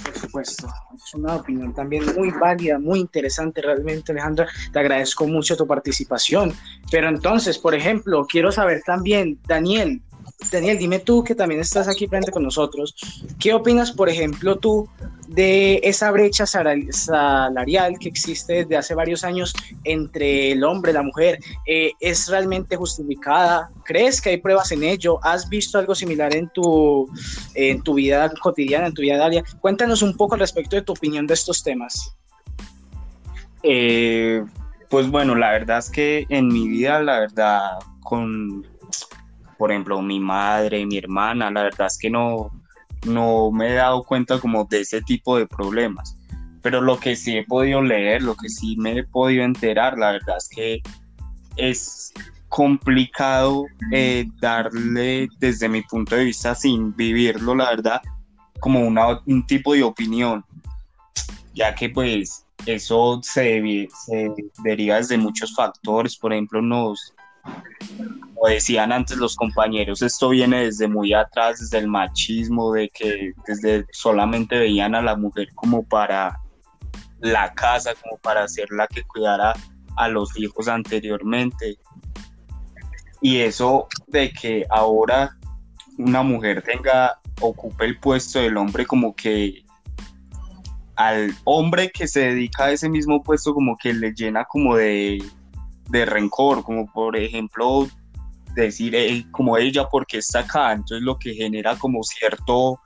Por 0.03 0.15
supuesto, 0.15 0.67
es 0.93 1.13
una 1.15 1.35
opinión 1.35 1.73
también 1.73 2.05
muy 2.15 2.29
válida, 2.31 2.77
muy 2.77 2.99
interesante 2.99 3.61
realmente, 3.61 4.11
Alejandra. 4.11 4.47
Te 4.71 4.79
agradezco 4.79 5.25
mucho 5.27 5.57
tu 5.57 5.65
participación. 5.65 6.53
Pero 6.91 7.09
entonces, 7.09 7.57
por 7.57 7.73
ejemplo, 7.73 8.25
quiero 8.29 8.51
saber 8.51 8.83
también, 8.85 9.39
Daniel, 9.47 10.01
Daniel, 10.51 10.77
dime 10.77 10.99
tú 10.99 11.23
que 11.23 11.35
también 11.35 11.61
estás 11.61 11.87
aquí 11.87 12.07
frente 12.07 12.31
con 12.31 12.43
nosotros, 12.43 12.95
¿qué 13.39 13.53
opinas, 13.53 13.91
por 13.91 14.09
ejemplo, 14.09 14.57
tú 14.57 14.87
de 15.27 15.79
esa 15.83 16.11
brecha 16.11 16.45
salarial 16.45 17.97
que 17.99 18.09
existe 18.09 18.53
desde 18.53 18.77
hace 18.77 18.95
varios 18.95 19.23
años 19.23 19.53
entre 19.83 20.51
el 20.51 20.63
hombre 20.63 20.91
y 20.91 20.93
la 20.93 21.03
mujer? 21.03 21.39
Eh, 21.65 21.91
¿Es 21.99 22.27
realmente 22.27 22.75
justificada? 22.75 23.69
¿Crees 23.85 24.21
que 24.21 24.31
hay 24.31 24.37
pruebas 24.37 24.71
en 24.71 24.83
ello? 24.83 25.19
¿Has 25.23 25.49
visto 25.49 25.77
algo 25.77 25.95
similar 25.95 26.35
en 26.35 26.49
tu, 26.49 27.09
en 27.55 27.81
tu 27.81 27.95
vida 27.95 28.31
cotidiana, 28.41 28.87
en 28.87 28.93
tu 28.93 29.01
vida 29.01 29.15
diaria? 29.15 29.43
Cuéntanos 29.61 30.01
un 30.01 30.15
poco 30.15 30.35
respecto 30.35 30.75
de 30.75 30.81
tu 30.81 30.93
opinión 30.93 31.25
de 31.27 31.33
estos 31.33 31.63
temas. 31.63 32.15
Eh, 33.63 34.43
pues 34.89 35.09
bueno, 35.09 35.35
la 35.35 35.51
verdad 35.51 35.79
es 35.79 35.89
que 35.89 36.25
en 36.29 36.49
mi 36.49 36.67
vida, 36.67 37.01
la 37.01 37.21
verdad, 37.21 37.79
con 38.01 38.67
por 39.57 39.71
ejemplo, 39.71 40.01
mi 40.01 40.19
madre, 40.19 40.85
mi 40.85 40.97
hermana, 40.97 41.51
la 41.51 41.63
verdad 41.63 41.87
es 41.87 41.97
que 41.97 42.09
no, 42.09 42.51
no 43.05 43.51
me 43.51 43.71
he 43.71 43.73
dado 43.73 44.03
cuenta 44.03 44.39
como 44.39 44.65
de 44.65 44.81
ese 44.81 45.01
tipo 45.01 45.37
de 45.37 45.47
problemas. 45.47 46.17
Pero 46.61 46.81
lo 46.81 46.99
que 46.99 47.15
sí 47.15 47.37
he 47.37 47.43
podido 47.43 47.81
leer, 47.81 48.23
lo 48.23 48.35
que 48.35 48.49
sí 48.49 48.75
me 48.77 48.97
he 48.97 49.03
podido 49.03 49.43
enterar, 49.43 49.97
la 49.97 50.11
verdad 50.13 50.37
es 50.37 50.49
que 50.49 50.81
es 51.57 52.13
complicado 52.49 53.65
eh, 53.91 54.25
darle 54.39 55.27
desde 55.39 55.67
mi 55.67 55.81
punto 55.81 56.15
de 56.15 56.25
vista 56.25 56.55
sin 56.55 56.95
vivirlo, 56.95 57.55
la 57.55 57.71
verdad, 57.71 58.01
como 58.59 58.79
una, 58.81 59.19
un 59.25 59.45
tipo 59.45 59.73
de 59.73 59.83
opinión, 59.83 60.45
ya 61.53 61.73
que 61.75 61.89
pues 61.89 62.45
eso 62.65 63.19
se, 63.23 63.87
se 64.05 64.31
deriva 64.63 64.97
desde 64.97 65.17
muchos 65.17 65.53
factores, 65.55 66.15
por 66.15 66.31
ejemplo, 66.31 66.61
nos, 66.61 67.13
como 67.43 68.47
decían 68.47 68.91
antes 68.91 69.17
los 69.17 69.35
compañeros, 69.35 70.01
esto 70.01 70.29
viene 70.29 70.65
desde 70.65 70.87
muy 70.87 71.13
atrás, 71.13 71.59
desde 71.59 71.79
el 71.79 71.87
machismo, 71.87 72.73
de 72.73 72.89
que 72.89 73.33
desde 73.47 73.85
solamente 73.91 74.57
veían 74.57 74.95
a 74.95 75.01
la 75.01 75.15
mujer 75.15 75.49
como 75.55 75.83
para 75.83 76.39
la 77.19 77.53
casa, 77.53 77.93
como 78.01 78.17
para 78.17 78.47
ser 78.47 78.69
la 78.71 78.87
que 78.87 79.03
cuidara 79.03 79.53
a 79.97 80.07
los 80.09 80.37
hijos 80.37 80.67
anteriormente. 80.67 81.77
Y 83.21 83.39
eso 83.39 83.87
de 84.07 84.31
que 84.31 84.65
ahora 84.69 85.37
una 85.97 86.23
mujer 86.23 86.61
tenga, 86.63 87.19
ocupe 87.39 87.85
el 87.85 87.99
puesto 87.99 88.39
del 88.39 88.57
hombre 88.57 88.85
como 88.85 89.15
que 89.15 89.63
al 90.95 91.33
hombre 91.45 91.91
que 91.91 92.07
se 92.07 92.19
dedica 92.19 92.65
a 92.65 92.71
ese 92.71 92.89
mismo 92.89 93.23
puesto 93.23 93.53
como 93.53 93.75
que 93.77 93.93
le 93.93 94.13
llena 94.13 94.45
como 94.45 94.75
de 94.75 95.23
de 95.89 96.05
rencor, 96.05 96.63
como 96.63 96.91
por 96.91 97.15
ejemplo 97.15 97.87
decir 98.55 98.95
como 99.31 99.57
ella 99.57 99.87
porque 99.89 100.19
está 100.19 100.39
acá, 100.39 100.73
entonces 100.73 101.01
lo 101.01 101.17
que 101.17 101.33
genera 101.33 101.75
como 101.77 102.03
cierto 102.03 102.79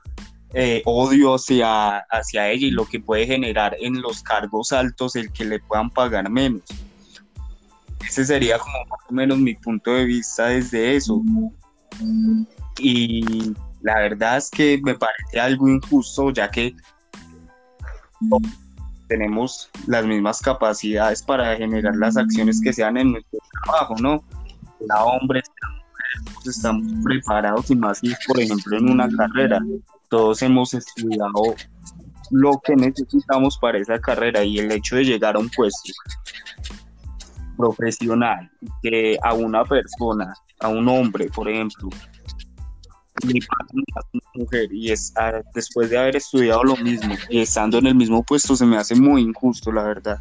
eh, 0.54 0.82
odio 0.86 1.34
hacia, 1.34 1.98
hacia 1.98 2.48
ella 2.50 2.68
y 2.68 2.70
lo 2.70 2.86
que 2.86 3.00
puede 3.00 3.26
generar 3.26 3.76
en 3.80 4.00
los 4.00 4.22
cargos 4.22 4.72
altos 4.72 5.14
el 5.14 5.30
que 5.32 5.44
le 5.44 5.60
puedan 5.60 5.90
pagar 5.90 6.30
menos. 6.30 6.62
Ese 8.06 8.24
sería 8.24 8.58
como 8.58 8.78
más 8.88 9.00
o 9.10 9.12
menos 9.12 9.38
mi 9.38 9.54
punto 9.54 9.92
de 9.92 10.06
vista 10.06 10.46
desde 10.46 10.96
eso. 10.96 11.22
Y 12.78 13.52
la 13.82 13.98
verdad 13.98 14.38
es 14.38 14.48
que 14.50 14.80
me 14.82 14.94
parece 14.94 15.38
algo 15.38 15.68
injusto 15.68 16.30
ya 16.30 16.50
que 16.50 16.74
tenemos 19.08 19.70
las 19.86 20.06
mismas 20.06 20.40
capacidades 20.40 21.22
para 21.22 21.56
generar 21.56 21.96
las 21.96 22.16
acciones 22.16 22.60
que 22.62 22.72
sean 22.72 22.96
en 22.96 23.12
nuestro 23.12 23.38
trabajo, 23.64 23.94
¿no? 24.00 24.22
La 24.80 25.04
hombre, 25.04 25.42
estamos 26.44 26.84
preparados 27.04 27.70
y 27.70 27.76
más, 27.76 28.00
por 28.26 28.40
ejemplo, 28.40 28.76
en 28.76 28.90
una 28.90 29.08
carrera. 29.08 29.60
Todos 30.08 30.42
hemos 30.42 30.74
estudiado 30.74 31.54
lo 32.30 32.60
que 32.64 32.76
necesitamos 32.76 33.58
para 33.58 33.78
esa 33.78 33.98
carrera 33.98 34.44
y 34.44 34.58
el 34.58 34.70
hecho 34.70 34.96
de 34.96 35.04
llegar 35.04 35.36
a 35.36 35.38
un 35.38 35.48
puesto 35.50 35.92
profesional 37.56 38.50
que 38.82 39.18
a 39.22 39.34
una 39.34 39.64
persona, 39.64 40.32
a 40.60 40.68
un 40.68 40.88
hombre, 40.88 41.28
por 41.34 41.48
ejemplo, 41.48 41.88
mi 43.24 43.40
una 43.72 44.22
mujer 44.34 44.72
y 44.72 44.92
es 44.92 45.12
ah, 45.16 45.40
después 45.54 45.90
de 45.90 45.98
haber 45.98 46.16
estudiado 46.16 46.62
lo 46.64 46.76
mismo 46.76 47.14
y 47.28 47.40
estando 47.40 47.78
en 47.78 47.86
el 47.86 47.94
mismo 47.94 48.22
puesto 48.22 48.56
se 48.56 48.66
me 48.66 48.76
hace 48.76 48.94
muy 48.94 49.22
injusto, 49.22 49.72
la 49.72 49.82
verdad. 49.82 50.18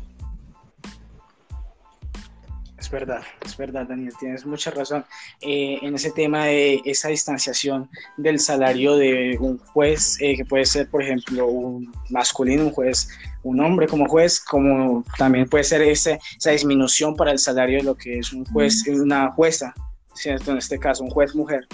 Es 2.88 2.92
verdad, 2.92 3.22
es 3.44 3.58
verdad, 3.58 3.86
Daniel, 3.86 4.13
tienes 4.18 4.46
mucha 4.46 4.72
razón 4.72 5.04
eh, 5.42 5.77
en 5.82 5.96
ese 5.96 6.12
tema 6.12 6.46
de 6.46 6.82
esa 6.86 7.10
distanciación 7.10 7.89
del 8.16 8.39
salario 8.39 8.96
de 8.96 9.36
un 9.42 9.58
juez, 9.58 10.16
eh, 10.22 10.38
que 10.38 10.46
puede 10.46 10.63
ser, 10.66 10.89
por 10.89 11.04
ejemplo, 11.04 11.48
un 11.48 11.92
masculino, 12.10 12.63
un 12.63 12.72
juez, 12.72 13.10
un 13.44 13.60
hombre 13.60 13.88
como 13.88 14.08
juez, 14.08 14.39
como 14.39 15.04
también 15.18 15.50
puede 15.50 15.66
ser 15.66 15.82
ese, 15.82 16.18
esa 16.38 16.51
disminución 16.51 17.13
para 17.16 17.32
el 17.32 17.39
salario 17.39 17.80
de 17.80 17.84
lo 17.84 17.96
que 17.96 18.20
es 18.20 18.32
un 18.32 18.46
juez, 18.46 18.88
una 18.88 19.32
jueza, 19.32 19.74
¿cierto? 20.13 20.51
En 20.51 20.60
este 20.60 20.80
caso, 20.80 21.04
un 21.04 21.10
juez 21.10 21.36
mujer. 21.36 21.68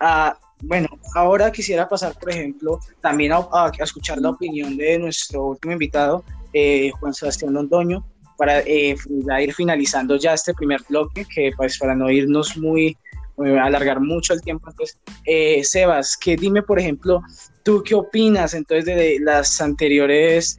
Ah, 0.00 0.36
bueno, 0.62 0.88
ahora 1.14 1.52
quisiera 1.52 1.88
pasar, 1.88 2.14
por 2.18 2.30
ejemplo, 2.30 2.80
también 3.00 3.32
a, 3.32 3.72
escuchar 3.78 4.18
la 4.18 4.30
opinión 4.30 4.76
de 4.76 4.98
nuestro 4.98 5.48
último 5.48 5.72
invitado, 5.72 6.24
eh, 6.52 6.90
Juan 6.98 7.14
Sebastián 7.14 7.52
Londoño, 7.54 8.04
para 8.36 8.60
eh, 8.60 8.96
ir 9.40 9.54
finalizando 9.54 10.16
ya 10.16 10.34
este 10.34 10.54
primer 10.54 10.80
bloque, 10.88 11.26
que 11.32 11.50
pues 11.56 11.78
para 11.78 11.94
no 11.94 12.10
irnos 12.10 12.56
muy, 12.56 12.96
eh, 13.44 13.58
alargar 13.58 14.00
mucho 14.00 14.32
el 14.32 14.40
tiempo. 14.40 14.70
Entonces, 14.70 15.70
Sebas, 15.70 16.16
que 16.16 16.36
dime, 16.36 16.62
por 16.62 16.78
ejemplo, 16.78 17.22
¿tú 17.62 17.82
qué 17.84 17.94
opinas 17.94 18.54
entonces 18.54 18.84
de, 18.84 19.18
las 19.20 19.60
anteriores 19.60 20.56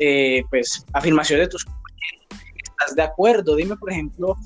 pues, 0.49 0.85
afirmaciones 0.93 1.47
de 1.47 1.51
tus 1.51 1.65
compañeros? 1.65 2.27
¿Estás 2.55 2.95
de 2.95 3.01
acuerdo? 3.01 3.55
Dime, 3.57 3.75
por 3.75 3.91
ejemplo, 3.91 4.37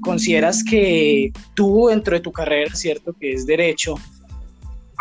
¿consideras 0.00 0.64
que 0.64 1.32
tú 1.54 1.88
dentro 1.88 2.14
de 2.14 2.20
tu 2.20 2.32
carrera, 2.32 2.74
cierto, 2.74 3.12
que 3.18 3.32
es 3.32 3.44
derecho, 3.44 3.96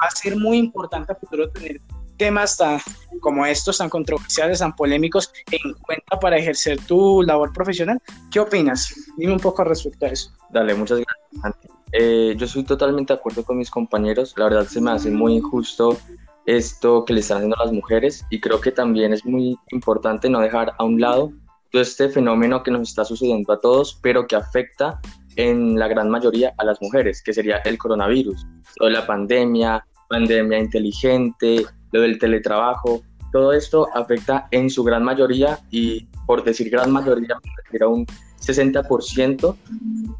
va 0.02 0.08
a 0.08 0.12
ser 0.12 0.36
muy 0.36 0.58
importante 0.58 1.12
a 1.12 1.16
futuro 1.16 1.50
tener 1.50 1.80
temas 2.18 2.58
tan, 2.58 2.80
como 3.20 3.46
estos, 3.46 3.80
tan 3.80 3.90
controversiales, 3.90 4.60
tan 4.60 4.76
polémicos, 4.76 5.32
en 5.52 5.74
cuenta 5.74 6.20
para 6.20 6.38
ejercer 6.38 6.80
tu 6.86 7.24
labor 7.24 7.52
profesional. 7.52 8.00
¿Qué 8.32 8.40
opinas? 8.40 8.94
Dime 9.18 9.34
un 9.34 9.40
poco 9.40 9.64
respecto 9.64 10.06
a 10.06 10.10
eso. 10.10 10.32
Dale, 10.52 10.76
muchas 10.76 11.00
gracias. 11.00 11.56
eh, 11.94 12.36
yo 12.38 12.46
estoy 12.46 12.64
totalmente 12.64 13.14
de 13.14 13.20
acuerdo 13.20 13.44
con 13.44 13.58
mis 13.58 13.72
compañeros. 13.72 14.34
La 14.38 14.46
verdad 14.46 14.68
se 14.68 14.80
me 14.82 14.92
hace 14.92 15.10
muy 15.10 15.36
injusto 15.36 15.98
esto 16.46 17.06
que 17.06 17.14
le 17.14 17.22
están 17.22 17.38
haciendo 17.38 17.60
a 17.60 17.66
las 17.66 17.74
mujeres 17.74 18.26
y 18.30 18.40
creo 18.40 18.60
que 18.62 18.72
también 18.72 19.14
es 19.14 19.26
muy 19.26 19.58
importante 19.72 20.30
no 20.30 20.40
dejar 20.40 20.74
a 20.78 20.84
un 20.84 21.00
lado 21.00 21.32
todo 21.72 21.82
este 21.82 22.10
fenómeno 22.10 22.64
que 22.64 22.72
nos 22.72 22.90
está 22.90 23.06
sucediendo 23.06 23.54
a 23.54 23.60
todos, 23.60 23.98
pero 24.02 24.28
que 24.28 24.36
afecta 24.36 25.00
en 25.38 25.80
la 25.80 25.88
gran 25.88 26.10
mayoría 26.10 26.54
a 26.58 26.66
las 26.66 26.82
mujeres, 26.82 27.24
que 27.24 27.34
sería 27.34 27.58
el 27.58 27.78
coronavirus, 27.78 28.46
de 28.80 28.90
la 28.90 29.08
pandemia, 29.08 29.86
pandemia 30.12 30.60
inteligente, 30.60 31.66
lo 31.92 32.02
del 32.02 32.20
teletrabajo, 32.20 33.02
todo 33.32 33.54
esto 33.54 33.88
afecta 33.94 34.48
en 34.52 34.70
su 34.70 34.84
gran 34.84 35.04
mayoría 35.04 35.60
y 35.72 36.06
por 36.26 36.44
decir 36.44 36.70
gran 36.70 36.92
mayoría, 36.92 37.38
era 37.72 37.88
un 37.88 38.06
60% 38.42 39.56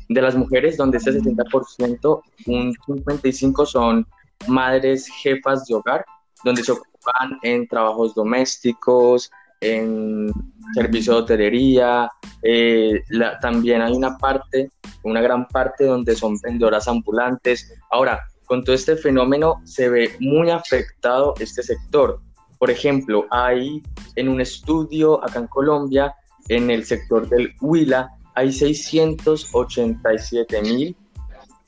de 0.10 0.22
las 0.22 0.36
mujeres, 0.36 0.78
donde 0.78 0.98
ese 0.98 1.20
60%, 1.20 2.22
un 2.48 2.74
55% 2.74 3.66
son 3.66 4.08
madres 4.48 5.08
jefas 5.22 5.66
de 5.66 5.76
hogar, 5.76 6.06
donde 6.44 6.64
se 6.64 6.72
ocupan 6.72 7.40
en 7.44 7.68
trabajos 7.68 8.16
domésticos, 8.16 9.32
en 9.60 10.32
servicio 10.74 11.14
de 11.14 11.20
hotelería, 11.20 12.10
eh, 12.42 13.04
también 13.42 13.82
hay 13.82 13.94
una 13.94 14.18
parte, 14.18 14.72
una 15.04 15.22
gran 15.22 15.48
parte 15.48 15.86
donde 15.86 16.16
son 16.16 16.38
vendedoras 16.42 16.88
ambulantes. 16.88 17.72
Ahora, 17.92 18.20
con 18.52 18.64
todo 18.66 18.76
este 18.76 18.98
fenómeno 18.98 19.62
se 19.64 19.88
ve 19.88 20.12
muy 20.20 20.50
afectado 20.50 21.34
este 21.40 21.64
sector. 21.64 22.20
Por 22.60 22.70
ejemplo, 22.70 23.26
hay 23.32 23.82
en 24.18 24.28
un 24.28 24.42
estudio 24.42 25.24
acá 25.24 25.40
en 25.40 25.48
Colombia, 25.48 26.14
en 26.50 26.70
el 26.70 26.84
sector 26.84 27.30
del 27.30 27.56
Huila, 27.62 28.10
hay 28.36 28.52
687 28.52 30.62
mil 30.64 30.98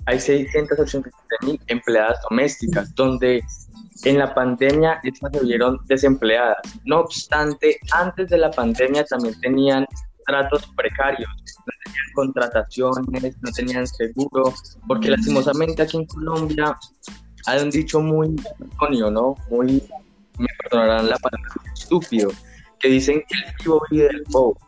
hay 0.07 0.19
687 0.19 1.15
mil 1.43 1.57
empleadas 1.67 2.19
domésticas, 2.29 2.93
donde 2.95 3.41
en 4.03 4.19
la 4.19 4.33
pandemia 4.33 4.99
estas 5.05 5.31
se 5.31 5.39
vieron 5.45 5.79
desempleadas. 5.85 6.57
No 6.83 6.99
obstante, 6.99 7.79
antes 7.93 8.27
de 8.27 8.39
la 8.39 8.51
pandemia 8.51 9.05
también 9.05 9.39
tenían 9.39 9.85
tratos 10.25 10.65
precarios, 10.75 11.29
no 11.29 11.73
tenían 11.85 12.05
contrataciones, 12.13 13.37
no 13.41 13.51
tenían 13.51 13.87
seguro, 13.87 14.53
porque 14.87 15.09
lastimosamente 15.09 15.81
aquí 15.81 15.97
en 15.97 16.05
Colombia 16.05 16.77
hay 17.45 17.61
un 17.61 17.69
dicho 17.69 17.99
muy 17.99 18.35
¿no? 19.11 19.35
Muy, 19.49 19.83
me 20.37 20.47
perdonarán 20.63 21.09
la 21.09 21.17
palabra, 21.17 21.49
estúpido, 21.73 22.29
que 22.79 22.89
dicen 22.89 23.23
que 23.27 23.35
el 23.37 23.55
vivo 23.59 23.81
vive 23.89 24.07
del 24.07 24.23
pobre. 24.23 24.59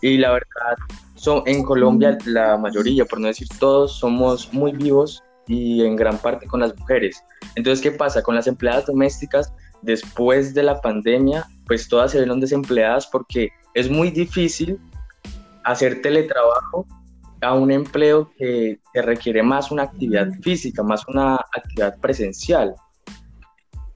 Y 0.00 0.16
la 0.18 0.32
verdad, 0.32 0.76
son, 1.14 1.42
en 1.46 1.62
Colombia 1.62 2.16
la 2.24 2.56
mayoría, 2.56 3.04
por 3.04 3.20
no 3.20 3.28
decir 3.28 3.46
todos, 3.58 3.98
somos 3.98 4.52
muy 4.52 4.72
vivos 4.72 5.22
y 5.46 5.84
en 5.84 5.96
gran 5.96 6.18
parte 6.18 6.46
con 6.46 6.60
las 6.60 6.76
mujeres. 6.78 7.22
Entonces, 7.56 7.82
¿qué 7.82 7.92
pasa? 7.92 8.22
Con 8.22 8.34
las 8.34 8.46
empleadas 8.46 8.86
domésticas, 8.86 9.52
después 9.82 10.54
de 10.54 10.62
la 10.62 10.80
pandemia, 10.80 11.46
pues 11.66 11.88
todas 11.88 12.12
se 12.12 12.18
vieron 12.18 12.40
desempleadas 12.40 13.06
porque 13.06 13.50
es 13.74 13.90
muy 13.90 14.10
difícil 14.10 14.78
hacer 15.64 16.02
teletrabajo 16.02 16.86
a 17.40 17.54
un 17.54 17.72
empleo 17.72 18.30
que, 18.36 18.78
que 18.92 19.02
requiere 19.02 19.42
más 19.42 19.70
una 19.70 19.84
actividad 19.84 20.28
física, 20.42 20.82
más 20.82 21.06
una 21.08 21.36
actividad 21.36 21.98
presencial. 21.98 22.74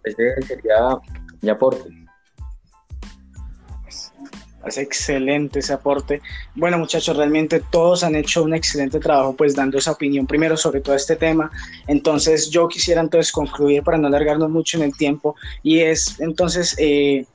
Ese 0.05 0.43
sería 0.43 0.99
mi 1.43 1.51
aporte. 1.51 2.07
Es 4.67 4.79
excelente 4.79 5.61
ese 5.61 5.73
aporte. 5.73 6.21
Bueno, 6.57 6.79
muchachos, 6.79 7.17
realmente 7.17 7.63
todos 7.71 8.03
han 8.03 8.17
hecho 8.17 8.43
un 8.43 8.55
excelente 8.55 8.99
trabajo, 8.99 9.35
pues 9.37 9.55
dando 9.55 9.79
esa 9.79 9.93
opinión 9.93 10.27
primero 10.27 10.57
sobre 10.57 10.81
todo 10.81 10.97
este 10.97 11.15
tema. 11.15 11.51
Entonces, 11.87 12.51
yo 12.51 12.67
quisiera 12.67 13.01
entonces 13.01 13.31
concluir 13.31 13.85
para 13.85 13.97
no 13.97 14.09
alargarnos 14.09 14.51
mucho 14.51 14.77
en 14.77 14.85
el 14.85 14.97
tiempo 14.97 15.37
y 15.63 15.81
es 15.81 16.19
entonces, 16.19 16.75
eh, 16.79 17.27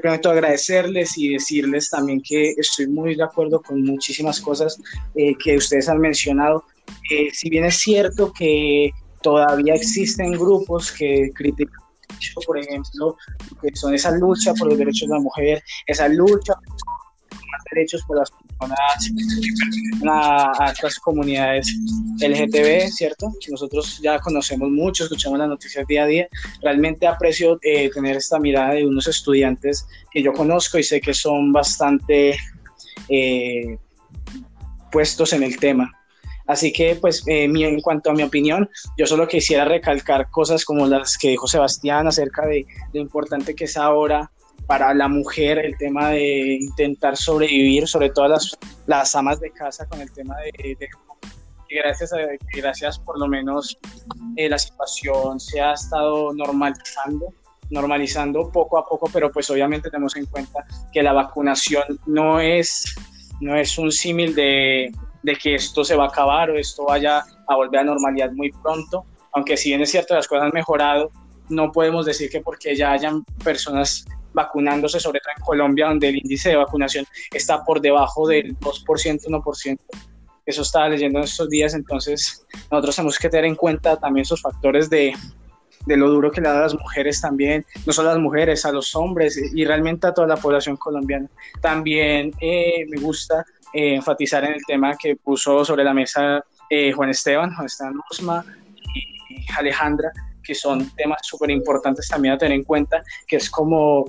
primero 0.00 0.30
agradecerles 0.30 1.16
y 1.18 1.34
decirles 1.34 1.90
también 1.90 2.22
que 2.22 2.50
estoy 2.56 2.86
muy 2.88 3.14
de 3.14 3.24
acuerdo 3.24 3.60
con 3.60 3.82
muchísimas 3.82 4.40
cosas 4.40 4.78
eh, 5.14 5.34
que 5.42 5.56
ustedes 5.56 5.88
han 5.88 5.98
mencionado. 6.00 6.64
Eh, 7.10 7.28
si 7.32 7.50
bien 7.50 7.64
es 7.64 7.78
cierto 7.78 8.32
que 8.32 8.90
todavía 9.22 9.74
existen 9.74 10.32
grupos 10.32 10.92
que 10.92 11.30
critican 11.34 11.84
por 12.46 12.58
ejemplo, 12.58 13.16
que 13.60 13.74
son 13.74 13.94
esa 13.94 14.10
lucha 14.12 14.54
por 14.54 14.68
los 14.68 14.78
derechos 14.78 15.08
de 15.08 15.14
la 15.14 15.20
mujer, 15.20 15.62
esa 15.86 16.08
lucha 16.08 16.54
por 16.54 16.93
los 17.54 17.64
derechos 17.72 18.02
por 18.06 18.18
las 18.18 18.30
personas 18.30 18.78
a, 20.60 20.72
estas 20.72 20.98
comunidades 20.98 21.66
LGTB, 22.20 22.88
¿cierto? 22.90 23.32
Nosotros 23.50 24.00
ya 24.02 24.18
conocemos 24.18 24.70
mucho, 24.70 25.04
escuchamos 25.04 25.38
las 25.38 25.48
noticias 25.48 25.86
día 25.86 26.04
a 26.04 26.06
día. 26.06 26.28
Realmente 26.62 27.06
aprecio 27.06 27.58
eh, 27.62 27.90
tener 27.90 28.16
esta 28.16 28.38
mirada 28.38 28.74
de 28.74 28.86
unos 28.86 29.06
estudiantes 29.08 29.86
que 30.10 30.22
yo 30.22 30.32
conozco 30.32 30.78
y 30.78 30.82
sé 30.82 31.00
que 31.00 31.14
son 31.14 31.52
bastante 31.52 32.36
eh, 33.08 33.78
puestos 34.90 35.32
en 35.32 35.42
el 35.42 35.56
tema. 35.58 35.90
Así 36.46 36.72
que, 36.72 36.96
pues, 36.96 37.26
eh, 37.26 37.44
en 37.44 37.80
cuanto 37.80 38.10
a 38.10 38.14
mi 38.14 38.22
opinión, 38.22 38.68
yo 38.98 39.06
solo 39.06 39.26
quisiera 39.26 39.64
recalcar 39.64 40.30
cosas 40.30 40.64
como 40.64 40.86
las 40.86 41.16
que 41.16 41.30
dijo 41.30 41.46
Sebastián 41.46 42.06
acerca 42.06 42.46
de 42.46 42.66
lo 42.92 43.00
importante 43.00 43.54
que 43.54 43.64
es 43.64 43.76
ahora 43.78 44.30
para 44.66 44.94
la 44.94 45.08
mujer 45.08 45.58
el 45.58 45.76
tema 45.76 46.10
de 46.10 46.58
intentar 46.60 47.16
sobrevivir, 47.16 47.86
sobre 47.86 48.10
todo 48.10 48.28
las, 48.28 48.56
las 48.86 49.14
amas 49.14 49.40
de 49.40 49.50
casa 49.50 49.86
con 49.86 50.00
el 50.00 50.12
tema 50.12 50.36
de, 50.38 50.76
gracias, 51.68 52.12
a, 52.12 52.18
gracias 52.54 52.98
por 52.98 53.18
lo 53.18 53.26
menos 53.26 53.78
eh, 54.36 54.48
la 54.48 54.58
situación 54.58 55.40
se 55.40 55.60
ha 55.60 55.72
estado 55.72 56.32
normalizando 56.32 57.32
normalizando 57.70 58.50
poco 58.52 58.78
a 58.78 58.86
poco, 58.86 59.08
pero 59.12 59.32
pues 59.32 59.50
obviamente 59.50 59.90
tenemos 59.90 60.16
en 60.16 60.26
cuenta 60.26 60.64
que 60.92 61.02
la 61.02 61.12
vacunación 61.12 61.98
no 62.06 62.38
es, 62.38 62.94
no 63.40 63.56
es 63.56 63.78
un 63.78 63.90
símil 63.90 64.34
de, 64.34 64.92
de 65.22 65.36
que 65.36 65.54
esto 65.54 65.82
se 65.82 65.96
va 65.96 66.04
a 66.04 66.08
acabar 66.08 66.50
o 66.50 66.58
esto 66.58 66.84
vaya 66.84 67.24
a 67.48 67.56
volver 67.56 67.80
a 67.80 67.84
normalidad 67.84 68.30
muy 68.32 68.52
pronto, 68.52 69.06
aunque 69.32 69.56
si 69.56 69.70
bien 69.70 69.80
es 69.80 69.90
cierto 69.90 70.14
las 70.14 70.28
cosas 70.28 70.44
han 70.44 70.52
mejorado, 70.52 71.10
no 71.48 71.72
podemos 71.72 72.06
decir 72.06 72.30
que 72.30 72.40
porque 72.40 72.76
ya 72.76 72.92
hayan 72.92 73.24
personas 73.42 74.04
vacunándose, 74.34 75.00
sobre 75.00 75.20
todo 75.20 75.32
en 75.36 75.42
Colombia, 75.42 75.86
donde 75.86 76.08
el 76.08 76.16
índice 76.16 76.50
de 76.50 76.56
vacunación 76.56 77.06
está 77.32 77.64
por 77.64 77.80
debajo 77.80 78.26
del 78.28 78.58
2%, 78.58 79.24
1%. 79.24 79.78
Eso 80.46 80.62
estaba 80.62 80.90
leyendo 80.90 81.20
en 81.20 81.24
estos 81.24 81.48
días, 81.48 81.72
entonces 81.72 82.46
nosotros 82.70 82.96
tenemos 82.96 83.18
que 83.18 83.30
tener 83.30 83.46
en 83.46 83.54
cuenta 83.54 83.98
también 83.98 84.22
esos 84.22 84.42
factores 84.42 84.90
de, 84.90 85.14
de 85.86 85.96
lo 85.96 86.10
duro 86.10 86.30
que 86.30 86.40
le 86.40 86.48
da 86.48 86.58
a 86.58 86.62
las 86.62 86.74
mujeres 86.74 87.20
también, 87.20 87.64
no 87.86 87.92
solo 87.92 88.10
a 88.10 88.12
las 88.12 88.22
mujeres, 88.22 88.64
a 88.64 88.72
los 88.72 88.94
hombres 88.94 89.40
y 89.54 89.64
realmente 89.64 90.06
a 90.06 90.12
toda 90.12 90.26
la 90.26 90.36
población 90.36 90.76
colombiana. 90.76 91.28
También 91.60 92.32
eh, 92.40 92.84
me 92.88 93.00
gusta 93.00 93.44
eh, 93.72 93.94
enfatizar 93.94 94.44
en 94.44 94.54
el 94.54 94.64
tema 94.66 94.96
que 94.96 95.16
puso 95.16 95.64
sobre 95.64 95.84
la 95.84 95.94
mesa 95.94 96.44
eh, 96.70 96.92
Juan 96.92 97.10
Esteban, 97.10 97.54
Juan 97.54 97.66
Esteban 97.66 98.00
Osma 98.10 98.44
y 98.94 99.52
Alejandra, 99.56 100.12
que 100.44 100.54
son 100.54 100.90
temas 100.96 101.20
súper 101.22 101.50
importantes 101.50 102.08
también 102.08 102.34
a 102.34 102.38
tener 102.38 102.56
en 102.56 102.64
cuenta, 102.64 103.02
que 103.26 103.36
es 103.36 103.50
como 103.50 104.04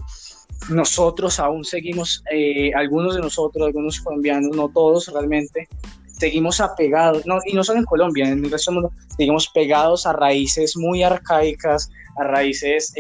nosotros 0.70 1.40
aún 1.40 1.64
seguimos, 1.64 2.24
eh, 2.32 2.72
algunos 2.76 3.16
de 3.16 3.22
nosotros, 3.22 3.66
algunos 3.66 4.00
colombianos, 4.02 4.56
no 4.56 4.70
todos 4.70 5.08
realmente, 5.08 5.68
seguimos 6.08 6.62
apegados, 6.62 7.26
no, 7.26 7.40
y 7.46 7.54
no 7.54 7.64
solo 7.64 7.80
en 7.80 7.86
Colombia, 7.86 8.28
en 8.28 8.46
el 8.46 8.52
resto 8.52 8.72
del 8.72 8.82
mundo, 8.82 8.96
seguimos 9.18 9.50
pegados 9.50 10.06
a 10.06 10.14
raíces 10.14 10.78
muy 10.78 11.04
arcaicas, 11.04 11.90
a 12.18 12.24
raíces 12.24 12.94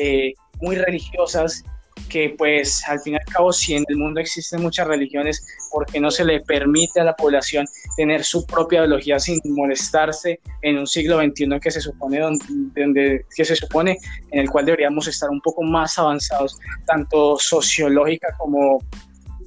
muy 0.61 0.75
religiosas 0.75 1.63
que 2.09 2.35
pues 2.37 2.83
al 2.87 2.99
fin 2.99 3.13
y 3.13 3.15
al 3.17 3.25
cabo 3.25 3.51
si 3.51 3.75
en 3.75 3.83
el 3.87 3.97
mundo 3.97 4.19
existen 4.19 4.61
muchas 4.61 4.87
religiones, 4.87 5.45
porque 5.71 5.99
no 5.99 6.11
se 6.11 6.23
le 6.23 6.41
permite 6.41 6.99
a 7.01 7.03
la 7.03 7.15
población 7.15 7.65
tener 7.97 8.23
su 8.23 8.45
propia 8.45 8.79
ideología 8.79 9.19
sin 9.19 9.39
molestarse 9.45 10.39
en 10.61 10.77
un 10.77 10.87
siglo 10.87 11.19
XXI 11.19 11.59
que 11.59 11.71
se 11.71 11.81
supone 11.81 12.19
donde, 12.19 13.25
que 13.35 13.45
se 13.45 13.55
supone 13.55 13.97
en 14.31 14.39
el 14.39 14.49
cual 14.49 14.65
deberíamos 14.65 15.07
estar 15.07 15.29
un 15.29 15.41
poco 15.41 15.63
más 15.63 15.97
avanzados, 15.97 16.57
tanto 16.85 17.37
sociológica 17.39 18.35
como 18.37 18.83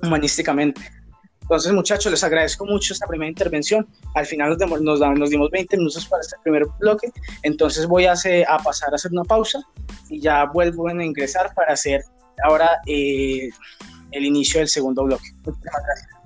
humanísticamente. 0.03 0.81
Entonces, 1.43 1.73
muchachos, 1.73 2.13
les 2.13 2.23
agradezco 2.23 2.67
mucho 2.67 2.93
esta 2.93 3.07
primera 3.07 3.31
intervención. 3.31 3.89
Al 4.15 4.27
final 4.27 4.59
nos, 4.59 4.83
nos, 4.83 5.01
nos 5.01 5.31
dimos 5.31 5.51
20 5.51 5.79
minutos 5.79 6.05
para 6.07 6.21
este 6.21 6.37
primer 6.43 6.67
bloque. 6.79 7.11
Entonces, 7.43 7.87
voy 7.87 8.05
a, 8.05 8.13
a 8.13 8.59
pasar 8.59 8.93
a 8.93 8.97
hacer 8.97 9.13
una 9.13 9.25
pausa 9.25 9.63
y 10.11 10.21
ya 10.21 10.45
vuelvo 10.45 10.89
a 10.89 11.03
ingresar 11.03 11.55
para 11.55 11.73
hacer 11.73 12.03
ahora 12.45 12.81
eh, 12.87 13.51
el 14.11 14.25
inicio 14.25 14.61
del 14.61 14.69
segundo 14.69 15.05
bloque. 15.05 15.31
Gracias. 15.45 16.18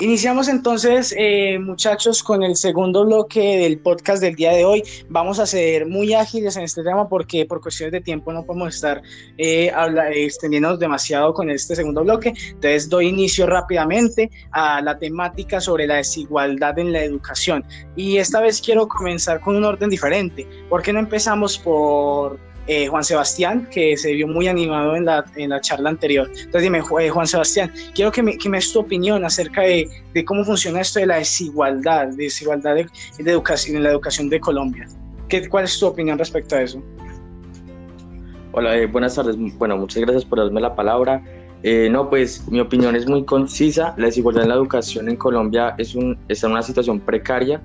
Iniciamos 0.00 0.48
entonces, 0.48 1.14
eh, 1.18 1.58
muchachos, 1.58 2.22
con 2.22 2.42
el 2.42 2.56
segundo 2.56 3.04
bloque 3.04 3.58
del 3.58 3.80
podcast 3.80 4.22
del 4.22 4.34
día 4.34 4.52
de 4.52 4.64
hoy. 4.64 4.82
Vamos 5.10 5.38
a 5.38 5.44
ser 5.44 5.84
muy 5.84 6.14
ágiles 6.14 6.56
en 6.56 6.62
este 6.62 6.82
tema 6.82 7.06
porque 7.06 7.44
por 7.44 7.60
cuestiones 7.60 7.92
de 7.92 8.00
tiempo 8.00 8.32
no 8.32 8.42
podemos 8.42 8.74
estar 8.74 9.02
eh, 9.36 9.70
extendiéndonos 10.14 10.78
demasiado 10.78 11.34
con 11.34 11.50
este 11.50 11.76
segundo 11.76 12.02
bloque. 12.02 12.32
Entonces 12.48 12.88
doy 12.88 13.08
inicio 13.08 13.46
rápidamente 13.46 14.30
a 14.52 14.80
la 14.80 14.98
temática 14.98 15.60
sobre 15.60 15.86
la 15.86 15.96
desigualdad 15.96 16.78
en 16.78 16.92
la 16.94 17.04
educación. 17.04 17.62
Y 17.94 18.16
esta 18.16 18.40
vez 18.40 18.62
quiero 18.62 18.88
comenzar 18.88 19.42
con 19.42 19.54
un 19.54 19.64
orden 19.64 19.90
diferente. 19.90 20.48
¿Por 20.70 20.80
qué 20.80 20.94
no 20.94 21.00
empezamos 21.00 21.58
por 21.58 22.40
eh, 22.66 22.86
Juan 22.86 23.04
Sebastián, 23.04 23.68
que 23.70 23.96
se 23.96 24.12
vio 24.12 24.28
muy 24.28 24.48
animado 24.48 24.96
en 24.96 25.04
la, 25.04 25.24
en 25.36 25.50
la 25.50 25.60
charla 25.60 25.90
anterior. 25.90 26.28
Entonces 26.28 26.62
dime, 26.62 26.78
eh, 26.78 27.08
Juan 27.08 27.26
Sebastián, 27.26 27.72
quiero 27.94 28.12
que 28.12 28.22
me, 28.22 28.36
que 28.38 28.48
me 28.48 28.58
des 28.58 28.72
tu 28.72 28.80
opinión 28.80 29.24
acerca 29.24 29.62
de, 29.62 29.88
de, 30.14 30.24
cómo 30.24 30.44
funciona 30.44 30.80
esto 30.80 31.00
de 31.00 31.06
la 31.06 31.16
desigualdad, 31.16 32.08
desigualdad 32.16 32.76
de, 32.76 32.86
de, 33.18 33.30
educación, 33.30 33.76
en 33.76 33.84
la 33.84 33.90
educación 33.90 34.28
de 34.28 34.40
Colombia. 34.40 34.86
¿Qué, 35.28 35.48
¿Cuál 35.48 35.64
es 35.64 35.78
tu 35.78 35.86
opinión 35.86 36.18
respecto 36.18 36.56
a 36.56 36.62
eso? 36.62 36.82
Hola, 38.52 38.76
eh, 38.76 38.86
buenas 38.86 39.14
tardes. 39.14 39.36
Bueno, 39.58 39.76
muchas 39.76 40.02
gracias 40.02 40.24
por 40.24 40.38
darme 40.38 40.60
la 40.60 40.74
palabra. 40.74 41.22
Eh, 41.62 41.88
no, 41.90 42.08
pues 42.08 42.48
mi 42.48 42.60
opinión 42.60 42.96
es 42.96 43.06
muy 43.06 43.24
concisa. 43.24 43.94
La 43.96 44.06
desigualdad 44.06 44.44
en 44.44 44.48
la 44.48 44.54
educación 44.56 45.08
en 45.08 45.16
Colombia 45.16 45.74
es 45.78 45.94
un, 45.94 46.18
está 46.28 46.46
en 46.46 46.54
una 46.54 46.62
situación 46.62 47.00
precaria 47.00 47.60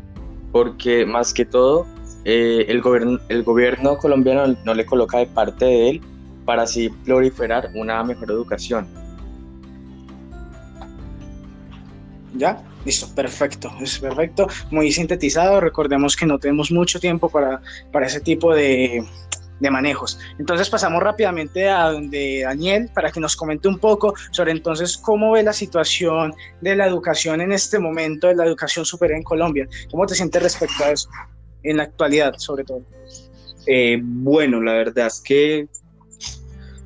porque 0.51 1.05
más 1.05 1.33
que 1.33 1.43
todo 1.43 1.85
eh, 2.25 2.65
el, 2.67 2.81
gobierno, 2.81 3.19
el 3.29 3.43
gobierno 3.43 3.97
colombiano 3.97 4.55
no 4.65 4.73
le 4.73 4.85
coloca 4.85 5.19
de 5.19 5.27
parte 5.27 5.65
de 5.65 5.89
él 5.89 6.01
para 6.43 6.63
así 6.63 6.89
proliferar 6.89 7.69
una 7.75 8.03
mejor 8.03 8.31
educación. 8.31 8.87
¿Ya? 12.33 12.61
Listo, 12.83 13.07
perfecto, 13.15 13.71
es 13.81 13.97
perfecto, 13.97 14.47
muy 14.69 14.91
sintetizado. 14.91 15.59
Recordemos 15.59 16.15
que 16.15 16.25
no 16.25 16.37
tenemos 16.37 16.71
mucho 16.71 16.99
tiempo 16.99 17.29
para, 17.29 17.61
para 17.91 18.05
ese 18.05 18.19
tipo 18.19 18.53
de, 18.53 19.03
de 19.59 19.71
manejos. 19.71 20.19
Entonces 20.37 20.69
pasamos 20.69 21.01
rápidamente 21.01 21.69
a 21.69 21.91
donde 21.91 22.41
Daniel 22.43 22.89
para 22.93 23.11
que 23.11 23.19
nos 23.19 23.35
comente 23.35 23.67
un 23.67 23.79
poco 23.79 24.13
sobre 24.31 24.51
entonces 24.51 24.97
cómo 24.97 25.31
ve 25.31 25.43
la 25.43 25.53
situación 25.53 26.33
de 26.61 26.75
la 26.75 26.85
educación 26.85 27.41
en 27.41 27.51
este 27.51 27.79
momento, 27.79 28.27
de 28.27 28.35
la 28.35 28.45
educación 28.45 28.85
superior 28.85 29.17
en 29.17 29.23
Colombia. 29.23 29.67
¿Cómo 29.89 30.05
te 30.05 30.15
sientes 30.15 30.43
respecto 30.43 30.83
a 30.83 30.91
eso? 30.91 31.09
En 31.65 31.77
la 31.77 31.83
actualidad, 31.83 32.35
sobre 32.37 32.63
todo? 32.63 32.83
Eh, 33.67 33.99
bueno, 34.01 34.61
la 34.61 34.73
verdad 34.73 35.07
es 35.07 35.19
que 35.19 35.67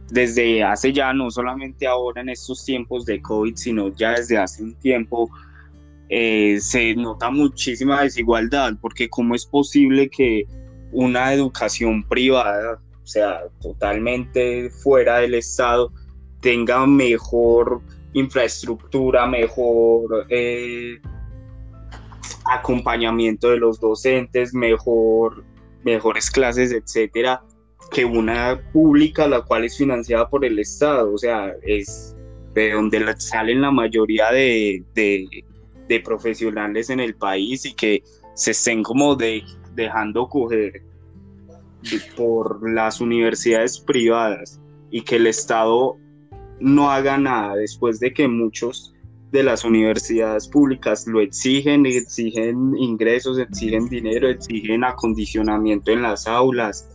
desde 0.09 0.63
hace 0.63 0.91
ya, 0.91 1.13
no 1.13 1.29
solamente 1.29 1.85
ahora 1.85 2.21
en 2.21 2.29
estos 2.29 2.65
tiempos 2.65 3.05
de 3.05 3.21
COVID, 3.21 3.55
sino 3.55 3.95
ya 3.95 4.11
desde 4.11 4.37
hace 4.37 4.63
un 4.63 4.73
tiempo, 4.75 5.29
eh, 6.09 6.57
se 6.59 6.95
nota 6.95 7.29
muchísima 7.29 8.01
desigualdad, 8.01 8.73
porque 8.81 9.09
cómo 9.09 9.35
es 9.35 9.45
posible 9.45 10.09
que 10.09 10.45
una 10.91 11.33
educación 11.33 12.03
privada, 12.07 12.79
o 13.03 13.07
sea, 13.07 13.41
totalmente 13.61 14.69
fuera 14.69 15.19
del 15.19 15.35
Estado, 15.35 15.91
tenga 16.41 16.87
mejor 16.87 17.81
infraestructura, 18.13 19.27
mejor 19.27 20.25
eh, 20.29 20.99
acompañamiento 22.49 23.49
de 23.49 23.57
los 23.57 23.79
docentes, 23.79 24.53
mejor, 24.53 25.43
mejores 25.83 26.29
clases, 26.31 26.71
etcétera, 26.71 27.43
que 27.91 28.05
una 28.05 28.61
pública 28.73 29.27
la 29.27 29.41
cual 29.41 29.65
es 29.65 29.77
financiada 29.77 30.29
por 30.29 30.45
el 30.45 30.59
Estado, 30.59 31.13
o 31.13 31.17
sea, 31.17 31.53
es 31.63 32.15
de 32.53 32.71
donde 32.71 33.15
salen 33.17 33.61
la 33.61 33.71
mayoría 33.71 34.31
de, 34.31 34.83
de, 34.95 35.99
profesionales 36.01 36.89
en 36.89 36.99
el 36.99 37.15
país 37.15 37.65
y 37.65 37.73
que 37.73 38.03
se 38.35 38.51
estén 38.51 38.83
como 38.83 39.15
de, 39.15 39.43
dejando 39.73 40.27
coger 40.27 40.83
por 42.15 42.69
las 42.71 43.01
universidades 43.01 43.79
privadas 43.79 44.59
y 44.91 45.01
que 45.01 45.15
el 45.15 45.27
Estado 45.27 45.97
no 46.59 46.91
haga 46.91 47.17
nada 47.17 47.55
después 47.55 47.99
de 47.99 48.13
que 48.13 48.27
muchos 48.27 48.93
de 49.31 49.43
las 49.43 49.63
universidades 49.63 50.47
públicas 50.47 51.05
lo 51.07 51.21
exigen, 51.21 51.85
exigen 51.85 52.75
ingresos, 52.77 53.37
exigen 53.37 53.87
dinero, 53.87 54.27
exigen 54.29 54.83
acondicionamiento 54.83 55.91
en 55.91 56.01
las 56.01 56.27
aulas 56.27 56.89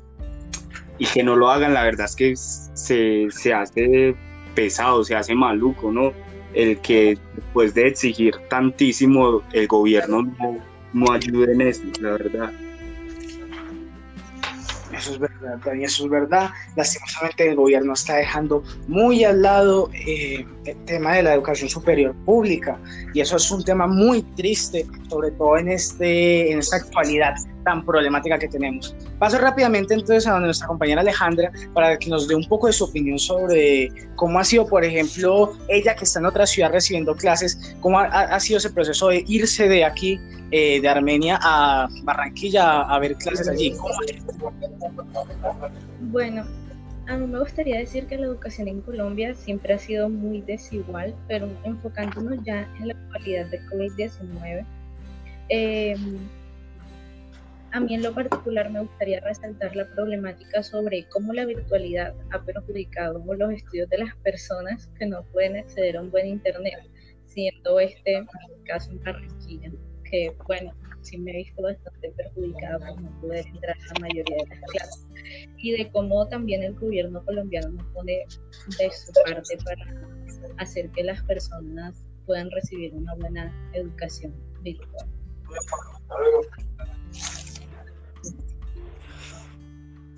y 0.98 1.06
que 1.06 1.22
no 1.22 1.36
lo 1.36 1.50
hagan, 1.50 1.74
la 1.74 1.84
verdad 1.84 2.06
es 2.06 2.16
que 2.16 2.36
se, 2.36 3.28
se 3.30 3.52
hace 3.52 4.14
pesado, 4.54 5.04
se 5.04 5.14
hace 5.14 5.34
maluco, 5.34 5.90
¿no? 5.90 6.12
El 6.54 6.78
que 6.78 7.18
después 7.34 7.74
de 7.74 7.88
exigir 7.88 8.34
tantísimo 8.48 9.42
el 9.52 9.66
gobierno 9.66 10.22
no, 10.22 10.58
no 10.92 11.12
ayude 11.12 11.52
en 11.52 11.60
eso, 11.62 11.82
la 12.00 12.12
verdad. 12.12 12.52
Eso 14.96 15.12
es 15.12 15.18
verdad, 15.18 15.58
Dani, 15.64 15.84
eso 15.84 16.04
es 16.04 16.10
verdad. 16.10 16.50
Lastimosamente 16.76 17.48
el 17.48 17.56
gobierno 17.56 17.92
está 17.94 18.16
dejando 18.16 18.62
muy 18.86 19.24
al 19.24 19.42
lado 19.42 19.90
eh, 19.92 20.46
el 20.64 20.84
tema 20.84 21.14
de 21.14 21.22
la 21.24 21.34
educación 21.34 21.68
superior 21.68 22.14
pública 22.24 22.78
y 23.12 23.20
eso 23.20 23.36
es 23.36 23.50
un 23.50 23.64
tema 23.64 23.86
muy 23.86 24.22
triste, 24.36 24.86
sobre 25.08 25.32
todo 25.32 25.58
en, 25.58 25.68
este, 25.68 26.52
en 26.52 26.58
esta 26.58 26.76
actualidad 26.76 27.34
tan 27.64 27.84
problemática 27.84 28.38
que 28.38 28.48
tenemos. 28.48 28.94
Paso 29.18 29.38
rápidamente 29.38 29.94
entonces 29.94 30.26
a 30.26 30.38
nuestra 30.38 30.66
compañera 30.66 31.00
Alejandra 31.00 31.50
para 31.72 31.96
que 31.98 32.08
nos 32.10 32.28
dé 32.28 32.34
un 32.34 32.46
poco 32.48 32.66
de 32.66 32.72
su 32.72 32.84
opinión 32.84 33.18
sobre 33.18 33.90
cómo 34.16 34.38
ha 34.38 34.44
sido, 34.44 34.66
por 34.66 34.84
ejemplo, 34.84 35.52
ella 35.68 35.94
que 35.94 36.04
está 36.04 36.20
en 36.20 36.26
otra 36.26 36.46
ciudad 36.46 36.70
recibiendo 36.70 37.14
clases, 37.16 37.74
cómo 37.80 37.98
ha, 37.98 38.04
ha 38.04 38.40
sido 38.40 38.58
ese 38.58 38.70
proceso 38.70 39.08
de 39.08 39.24
irse 39.26 39.68
de 39.68 39.84
aquí, 39.84 40.20
eh, 40.56 40.80
de 40.80 40.88
Armenia 40.88 41.36
a 41.42 41.88
Barranquilla 42.04 42.82
a, 42.82 42.98
ver 43.00 43.16
clases 43.16 43.48
allí. 43.48 43.74
Bueno, 46.00 46.44
a 47.08 47.16
mí 47.16 47.26
me 47.26 47.40
gustaría 47.40 47.78
decir 47.78 48.06
que 48.06 48.16
la 48.16 48.26
educación 48.26 48.68
en 48.68 48.80
Colombia 48.82 49.34
siempre 49.34 49.74
ha 49.74 49.78
sido 49.78 50.08
muy 50.08 50.42
desigual, 50.42 51.12
pero 51.26 51.48
enfocándonos 51.64 52.38
ya 52.44 52.68
en 52.78 52.86
la 52.86 52.94
actualidad 52.94 53.46
de 53.46 53.60
COVID-19. 53.62 54.64
Eh, 55.48 55.96
a 57.74 57.80
mí 57.80 57.92
en 57.92 58.04
lo 58.04 58.14
particular 58.14 58.70
me 58.70 58.82
gustaría 58.82 59.18
resaltar 59.18 59.74
la 59.74 59.84
problemática 59.94 60.62
sobre 60.62 61.08
cómo 61.08 61.32
la 61.32 61.44
virtualidad 61.44 62.14
ha 62.30 62.40
perjudicado 62.40 63.20
los 63.34 63.52
estudios 63.52 63.88
de 63.88 63.98
las 63.98 64.14
personas 64.18 64.88
que 64.96 65.06
no 65.06 65.24
pueden 65.32 65.56
acceder 65.56 65.96
a 65.96 66.02
un 66.02 66.10
buen 66.12 66.28
Internet, 66.28 66.88
siendo 67.26 67.80
este 67.80 68.18
el 68.18 68.26
caso 68.64 68.92
en 68.92 69.02
Barranquilla, 69.02 69.72
que 70.08 70.32
bueno, 70.46 70.72
sí 71.00 71.18
me 71.18 71.32
he 71.32 71.36
visto 71.38 71.62
bastante 71.62 72.12
perjudicada 72.12 72.78
por 72.78 73.02
no 73.02 73.20
poder 73.20 73.44
entrar 73.44 73.76
a 73.76 73.94
la 73.94 74.00
mayoría 74.02 74.36
de 74.36 74.46
las 74.50 74.60
clases, 74.70 75.06
y 75.58 75.72
de 75.72 75.90
cómo 75.90 76.28
también 76.28 76.62
el 76.62 76.74
gobierno 76.74 77.24
colombiano 77.24 77.70
no 77.70 77.92
pone 77.92 78.24
de 78.78 78.90
su 78.92 79.12
parte 79.24 79.58
para 79.64 80.56
hacer 80.58 80.88
que 80.90 81.02
las 81.02 81.20
personas 81.24 82.04
puedan 82.24 82.52
recibir 82.52 82.94
una 82.94 83.16
buena 83.16 83.52
educación 83.72 84.32
virtual. 84.62 85.08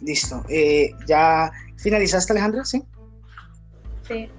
Listo. 0.03 0.45
Eh, 0.49 0.91
¿Ya 1.07 1.51
finalizaste, 1.77 2.33
Alejandra? 2.33 2.65
Sí. 2.65 2.83
Sí. 4.07 4.31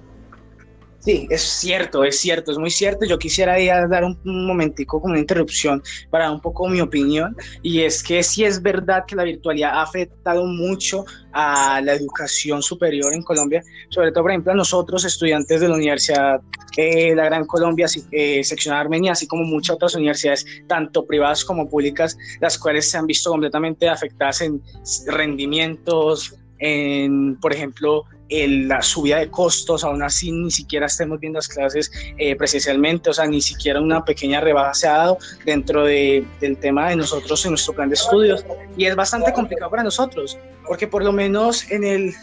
Sí, 1.08 1.26
es 1.30 1.40
cierto, 1.40 2.04
es 2.04 2.20
cierto, 2.20 2.52
es 2.52 2.58
muy 2.58 2.70
cierto. 2.70 3.06
Yo 3.06 3.18
quisiera 3.18 3.56
dar 3.88 4.04
un, 4.04 4.18
momentico 4.24 5.00
como 5.00 5.12
una 5.12 5.20
interrupción 5.20 5.82
para 6.10 6.24
dar 6.24 6.34
un 6.34 6.42
poco 6.42 6.68
mi 6.68 6.82
opinión. 6.82 7.34
Y 7.62 7.80
es 7.80 8.02
que 8.02 8.22
sí 8.22 8.44
es 8.44 8.60
verdad 8.60 9.04
que 9.06 9.16
la 9.16 9.24
virtualidad 9.24 9.70
ha 9.70 9.80
afectado 9.80 10.44
mucho 10.44 11.06
a 11.32 11.80
la 11.80 11.94
educación 11.94 12.60
superior 12.60 13.14
en 13.14 13.22
Colombia, 13.22 13.62
sobre 13.88 14.12
todo, 14.12 14.24
por 14.24 14.32
ejemplo, 14.32 14.52
a 14.52 14.54
nosotros, 14.54 15.02
estudiantes 15.06 15.62
de 15.62 15.68
la 15.68 15.76
Universidad 15.76 16.42
de 16.76 17.14
la 17.16 17.24
Gran 17.24 17.46
Colombia, 17.46 17.86
eh, 18.12 18.44
sección 18.44 18.74
Armenia, 18.74 19.12
así 19.12 19.26
como 19.26 19.44
muchas 19.44 19.76
otras 19.76 19.94
universidades, 19.94 20.44
tanto 20.66 21.06
privadas 21.06 21.42
como 21.42 21.70
públicas, 21.70 22.18
las 22.42 22.58
cuales 22.58 22.90
se 22.90 22.98
han 22.98 23.06
visto 23.06 23.30
completamente 23.30 23.88
afectadas 23.88 24.42
en 24.42 24.60
rendimientos, 25.06 26.34
en, 26.58 27.36
por 27.40 27.52
ejemplo, 27.52 28.04
la 28.30 28.82
subida 28.82 29.18
de 29.18 29.30
costos, 29.30 29.84
aún 29.84 30.02
así 30.02 30.30
ni 30.30 30.50
siquiera 30.50 30.86
estemos 30.86 31.18
viendo 31.18 31.38
las 31.38 31.48
clases 31.48 31.90
eh, 32.18 32.36
presencialmente, 32.36 33.10
o 33.10 33.14
sea, 33.14 33.26
ni 33.26 33.40
siquiera 33.40 33.80
una 33.80 34.04
pequeña 34.04 34.40
rebaja 34.40 35.16
dentro 35.44 35.84
de, 35.84 36.26
del 36.40 36.58
tema 36.58 36.90
de 36.90 36.96
nosotros 36.96 37.44
en 37.44 37.52
nuestro 37.52 37.74
plan 37.74 37.88
de 37.88 37.94
estudios. 37.94 38.44
Y 38.76 38.84
es 38.84 38.94
bastante 38.94 39.32
complicado 39.32 39.70
para 39.70 39.82
nosotros, 39.82 40.36
porque 40.66 40.86
por 40.86 41.02
lo 41.02 41.12
menos 41.12 41.70
en, 41.70 41.84
el, 41.84 42.14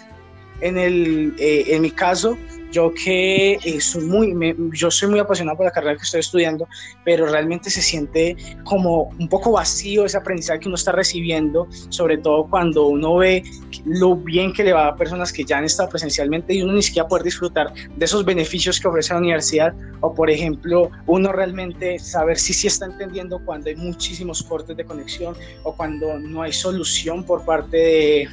en, 0.62 0.78
el, 0.78 1.36
eh, 1.40 1.66
en 1.70 1.82
mi 1.82 1.92
caso, 1.92 2.38
yo 2.76 2.94
que 2.94 3.54
eh, 3.54 3.80
soy 3.80 4.04
muy, 4.04 4.56
yo 4.74 4.92
soy 4.92 5.08
muy 5.08 5.20
apasionado 5.20 5.56
por 5.56 5.66
la 5.66 5.72
carrera 5.72 5.96
que 5.96 6.04
estoy 6.04 6.20
estudiando, 6.20 6.68
pero 7.06 7.26
realmente 7.26 7.70
se 7.70 7.82
siente 7.82 8.36
como 8.66 9.14
un 9.18 9.30
poco 9.30 9.54
vacío 9.54 10.04
ese 10.04 10.18
aprendizaje 10.18 10.60
que 10.60 10.68
uno 10.68 10.76
está 10.76 10.92
recibiendo, 10.92 11.68
sobre 11.88 12.18
todo 12.18 12.48
cuando 12.50 12.88
uno 12.88 13.16
ve 13.16 13.44
lo 13.86 14.18
bien 14.18 14.52
que 14.52 14.64
le 14.66 14.74
va 14.74 14.90
a 14.90 14.96
personas 14.98 15.32
que 15.32 15.46
ya 15.46 15.58
han 15.60 15.64
estado 15.64 15.88
presencialmente 15.88 16.54
y 16.54 16.64
uno 16.64 16.74
ni 16.74 16.82
siquiera 16.82 17.08
poder 17.08 17.24
disfrutar 17.24 17.74
de 17.74 18.06
esos 18.06 18.26
beneficios 18.26 18.78
que 18.78 18.90
ofrece 18.90 19.14
la 19.14 19.20
universidad, 19.20 19.74
o 20.02 20.14
por 20.14 20.30
ejemplo, 20.30 20.92
uno 21.06 21.32
realmente 21.32 21.98
saber 21.98 22.38
si 22.38 22.54
sí 22.54 22.68
está 22.68 22.88
entendiendo 22.88 23.40
cuando 23.46 23.70
hay 23.70 23.78
muchísimos 23.78 24.44
cortes 24.44 24.76
de 24.76 24.84
conexión 24.84 25.34
o 25.64 25.74
cuando 25.74 26.20
no 26.20 26.42
hay 26.42 26.52
solución 26.52 27.24
por 27.24 27.46
parte 27.46 27.78
de 27.78 28.30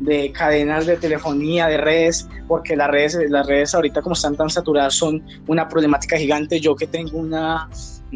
de 0.00 0.32
cadenas 0.32 0.86
de 0.86 0.96
telefonía, 0.96 1.66
de 1.66 1.78
redes, 1.78 2.28
porque 2.48 2.76
las 2.76 2.90
redes, 2.90 3.18
las 3.30 3.46
redes 3.46 3.74
ahorita 3.74 4.02
como 4.02 4.14
están 4.14 4.36
tan 4.36 4.50
saturadas 4.50 4.94
son 4.94 5.22
una 5.46 5.68
problemática 5.68 6.16
gigante. 6.16 6.60
Yo 6.60 6.74
que 6.74 6.86
tengo 6.86 7.18
una, 7.18 7.68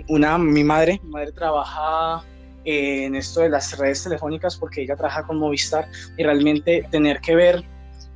una 0.08 0.38
mi 0.38 0.64
madre, 0.64 1.00
mi 1.04 1.10
madre 1.10 1.32
trabaja 1.32 2.24
en 2.64 3.14
esto 3.14 3.40
de 3.40 3.48
las 3.48 3.78
redes 3.78 4.04
telefónicas 4.04 4.56
porque 4.56 4.82
ella 4.82 4.96
trabaja 4.96 5.22
con 5.22 5.38
Movistar 5.38 5.88
y 6.16 6.22
realmente 6.22 6.86
tener 6.90 7.20
que 7.20 7.34
ver 7.34 7.64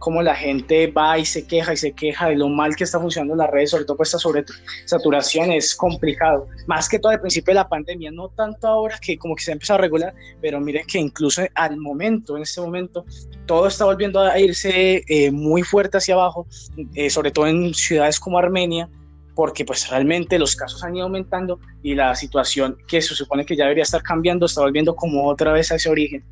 cómo 0.02 0.20
la 0.20 0.34
gente 0.34 0.88
va 0.88 1.16
y 1.16 1.24
se 1.24 1.46
queja 1.46 1.72
y 1.74 1.76
se 1.76 1.92
queja 1.92 2.28
de 2.28 2.34
lo 2.34 2.48
mal 2.48 2.74
que 2.74 2.82
está 2.82 2.98
funcionando 2.98 3.36
las 3.36 3.48
redes, 3.48 3.70
sobre 3.70 3.84
todo 3.84 3.96
por 3.96 4.04
esta 4.04 4.18
saturación, 4.84 5.52
es 5.52 5.76
complicado. 5.76 6.48
Más 6.66 6.88
que 6.88 6.98
todo 6.98 7.12
al 7.12 7.20
principio 7.20 7.52
de 7.52 7.60
la 7.60 7.68
pandemia, 7.68 8.10
no 8.10 8.28
tanto 8.30 8.66
ahora 8.66 8.98
que 9.00 9.16
como 9.16 9.36
que 9.36 9.44
se 9.44 9.52
ha 9.52 9.54
empezado 9.54 9.78
a 9.78 9.82
regular, 9.82 10.12
pero 10.40 10.60
miren 10.60 10.84
que 10.86 10.98
incluso 10.98 11.42
al 11.54 11.76
momento, 11.76 12.36
en 12.36 12.42
este 12.42 12.60
momento, 12.60 13.04
todo 13.46 13.68
está 13.68 13.84
volviendo 13.84 14.18
a 14.18 14.36
irse 14.40 15.04
eh, 15.06 15.30
muy 15.30 15.62
fuerte 15.62 15.98
hacia 15.98 16.14
abajo, 16.14 16.48
eh, 16.94 17.08
sobre 17.08 17.30
todo 17.30 17.46
en 17.46 17.72
ciudades 17.72 18.18
como 18.18 18.38
Armenia, 18.38 18.88
porque 19.36 19.64
pues 19.64 19.88
realmente 19.88 20.36
los 20.36 20.56
casos 20.56 20.82
han 20.82 20.96
ido 20.96 21.04
aumentando 21.04 21.60
y 21.80 21.94
la 21.94 22.16
situación 22.16 22.76
que 22.88 23.00
se 23.00 23.14
supone 23.14 23.46
que 23.46 23.54
ya 23.54 23.64
debería 23.64 23.84
estar 23.84 24.02
cambiando 24.02 24.46
está 24.46 24.62
volviendo 24.62 24.96
como 24.96 25.28
otra 25.28 25.52
vez 25.52 25.70
a 25.70 25.76
ese 25.76 25.88
origen. 25.88 26.24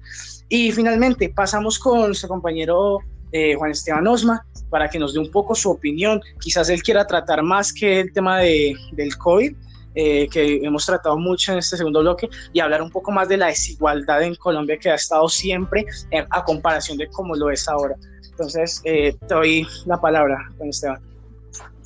Y 0.49 0.73
finalmente 0.73 1.29
pasamos 1.29 1.79
con 1.79 2.01
nuestro 2.01 2.29
compañero 2.29 2.99
eh, 3.33 3.55
Juan 3.55 3.71
Esteban 3.71 4.07
Osma 4.07 4.45
para 4.69 4.89
que 4.89 4.99
nos 4.99 5.15
dé 5.15 5.21
un 5.21 5.31
poco 5.31 5.55
su 5.55 5.71
opinión. 5.71 6.21
Quizás 6.41 6.69
él 6.69 6.83
quiera 6.83 7.07
tratar 7.07 7.43
más 7.43 7.73
que 7.73 8.01
el 8.01 8.13
tema 8.13 8.39
de, 8.39 8.75
del 8.93 9.17
COVID, 9.17 9.55
eh, 9.95 10.29
que 10.29 10.57
hemos 10.63 10.87
tratado 10.87 11.19
mucho 11.19 11.53
en 11.53 11.59
este 11.59 11.77
segundo 11.77 12.01
bloque, 12.01 12.29
y 12.53 12.61
hablar 12.61 12.83
un 12.83 12.91
poco 12.91 13.11
más 13.11 13.29
de 13.29 13.37
la 13.37 13.47
desigualdad 13.47 14.23
en 14.23 14.35
Colombia 14.37 14.79
que 14.79 14.91
ha 14.91 14.95
estado 14.95 15.29
siempre 15.29 15.85
a 16.31 16.45
comparación 16.45 16.99
de 16.99 17.09
cómo 17.09 17.35
lo 17.35 17.51
es 17.51 17.69
ahora. 17.69 17.97
Entonces, 18.31 18.81
eh, 18.85 19.15
te 19.27 19.35
doy 19.35 19.67
la 19.87 20.01
palabra, 20.01 20.49
Juan 20.57 20.71
Esteban. 20.71 21.01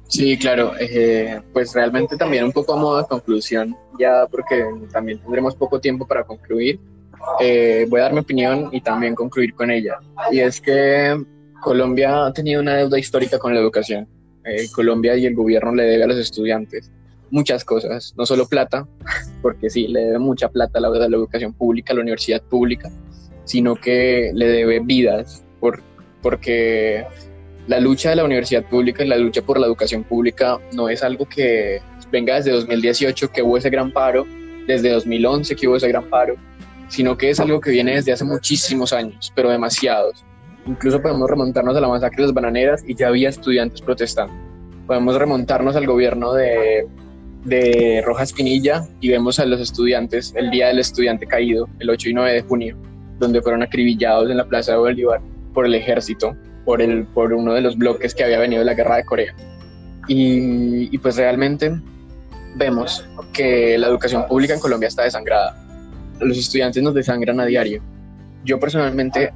Sí, 0.07 0.39
claro, 0.39 0.73
pues 1.53 1.75
realmente 1.75 2.17
también 2.17 2.45
un 2.45 2.53
poco 2.53 2.75
a 2.75 2.77
modo 2.77 2.99
de 2.99 3.09
conclusión, 3.09 3.77
ya 3.99 4.27
porque 4.31 4.65
también 4.93 5.19
tendremos 5.19 5.57
poco 5.57 5.81
tiempo 5.81 6.07
para 6.07 6.23
concluir. 6.23 6.79
voy 7.89 8.01
a 8.01 8.03
dar 8.03 8.13
mi 8.13 8.21
opinión 8.21 8.69
y 8.71 8.81
también 8.81 9.15
concluir 9.15 9.55
con 9.55 9.71
ella. 9.71 9.99
Y 10.31 10.41
es 10.41 10.61
que 10.61 11.25
Colombia 11.65 12.27
ha 12.27 12.33
tenido 12.33 12.61
una 12.61 12.77
deuda 12.77 12.99
histórica 12.99 13.39
con 13.39 13.55
la 13.55 13.61
educación. 13.61 14.07
Eh, 14.45 14.69
Colombia 14.71 15.17
y 15.17 15.25
el 15.25 15.35
gobierno 15.35 15.75
le 15.75 15.85
debe 15.85 16.05
a 16.05 16.07
los 16.07 16.19
estudiantes 16.19 16.93
muchas 17.31 17.65
cosas, 17.65 18.15
no 18.17 18.27
solo 18.27 18.47
plata, 18.47 18.87
porque 19.43 19.71
sí, 19.71 19.89
le 19.89 20.05
debe 20.05 20.19
mucha 20.19 20.51
plata 20.51 20.79
a 20.79 20.83
la, 20.83 20.91
la 20.91 21.17
educación 21.17 21.55
pública, 21.55 21.93
a 21.93 21.97
la 21.97 22.03
universidad 22.03 22.43
pública, 22.43 22.91
sino 23.45 23.75
que 23.77 24.31
le 24.35 24.47
debe 24.47 24.81
vidas, 24.81 25.43
por, 25.59 25.83
porque 26.23 27.07
la 27.67 27.81
lucha 27.81 28.11
de 28.11 28.17
la 28.17 28.25
universidad 28.25 28.65
pública 28.65 29.03
y 29.03 29.09
la 29.09 29.17
lucha 29.17 29.41
por 29.41 29.59
la 29.59 29.67
educación 29.67 30.05
pública 30.05 30.59
no 30.73 30.91
es 30.91 31.03
algo 31.03 31.27
que 31.27 31.81
venga 32.13 32.37
desde 32.37 32.53
2018, 32.53 33.33
que 33.33 33.43
hubo 33.43 33.57
ese 33.57 33.71
gran 33.71 33.91
paro, 33.91 34.27
desde 34.67 34.91
2011 34.91 35.57
que 35.57 35.67
hubo 35.67 35.77
ese 35.77 35.89
gran 35.89 36.05
paro, 36.11 36.37
sino 36.89 37.17
que 37.17 37.31
es 37.31 37.41
algo 37.41 37.59
que 37.61 37.71
viene 37.71 37.95
desde 37.95 38.13
hace 38.13 38.25
muchísimos 38.25 38.93
años, 38.93 39.33
pero 39.35 39.51
demasiados. 39.51 40.25
Incluso 40.67 41.01
podemos 41.03 41.29
remontarnos 41.29 41.77
a 41.77 41.81
la 41.81 41.89
masacre 41.89 42.23
de 42.23 42.23
las 42.23 42.35
bananeras 42.35 42.83
y 42.87 42.95
ya 42.95 43.09
había 43.09 43.29
estudiantes 43.29 43.81
protestando. 43.83 44.33
Podemos 44.87 45.17
remontarnos 45.17 45.77
al 45.77 45.87
gobierno 45.87 46.33
de, 46.33 46.87
de 47.45 48.03
Rojas 48.05 48.33
Pinilla 48.33 48.87
y 49.01 49.11
vemos 49.11 49.39
a 49.39 49.47
los 49.47 49.61
estudiantes 49.61 50.33
el 50.37 50.51
día 50.51 50.69
del 50.69 50.79
estudiante 50.79 51.27
caído, 51.27 51.69
el 51.79 51.91
8 51.91 52.11
y 52.11 52.15
9 52.15 52.33
de 52.33 52.43
junio, 52.43 52.77
donde 53.19 53.43
fueron 53.43 53.63
acribillados 53.63 54.31
en 54.31 54.39
la 54.39 54.47
Plaza 54.47 54.73
de 54.73 54.79
Bolívar 54.79 55.21
por 55.53 55.67
el 55.67 55.75
ejército, 55.75 56.35
por, 56.65 56.81
el, 56.81 57.05
por 57.05 57.33
uno 57.33 57.53
de 57.53 57.61
los 57.61 57.77
bloques 57.77 58.15
que 58.15 58.25
había 58.25 58.39
venido 58.39 58.61
de 58.61 58.67
la 58.67 58.75
guerra 58.75 58.97
de 58.97 59.05
Corea. 59.05 59.35
Y, 60.09 60.95
y 60.95 60.99
pues 60.99 61.17
realmente 61.17 61.73
vemos 62.57 63.07
que 63.33 63.77
la 63.79 63.89
educación 63.89 64.27
pública 64.27 64.55
en 64.55 64.61
Colombia 64.61 64.89
está 64.89 65.03
desangrada. 65.03 65.57
Los 66.21 66.39
estudiantes 66.39 66.83
nos 66.83 66.95
desangran 66.95 67.41
a 67.41 67.47
diario. 67.47 67.83
Yo 68.45 68.59
personalmente 68.59 69.33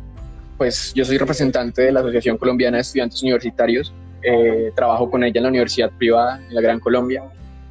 pues 0.59 0.93
yo 0.93 1.05
soy 1.05 1.17
representante 1.17 1.83
de 1.83 1.93
la 1.93 2.01
Asociación 2.01 2.37
Colombiana 2.37 2.77
de 2.77 2.83
Estudiantes 2.83 3.23
Universitarios, 3.23 3.95
eh, 4.23 4.73
trabajo 4.75 5.09
con 5.09 5.23
ella 5.23 5.39
en 5.39 5.45
la 5.45 5.49
Universidad 5.49 5.91
Privada 5.97 6.43
en 6.47 6.55
la 6.55 6.61
Gran 6.61 6.81
Colombia 6.81 7.23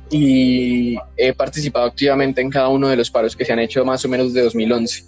y 0.10 0.98
he 1.18 1.34
participado 1.34 1.86
activamente 1.86 2.40
en 2.40 2.50
cada 2.50 2.70
uno 2.70 2.88
de 2.88 2.96
los 2.96 3.12
paros 3.12 3.36
que 3.36 3.44
se 3.44 3.52
han 3.52 3.60
hecho 3.60 3.84
más 3.84 4.06
o 4.06 4.10
menos 4.10 4.34
de 4.34 4.42
2011 4.42 5.04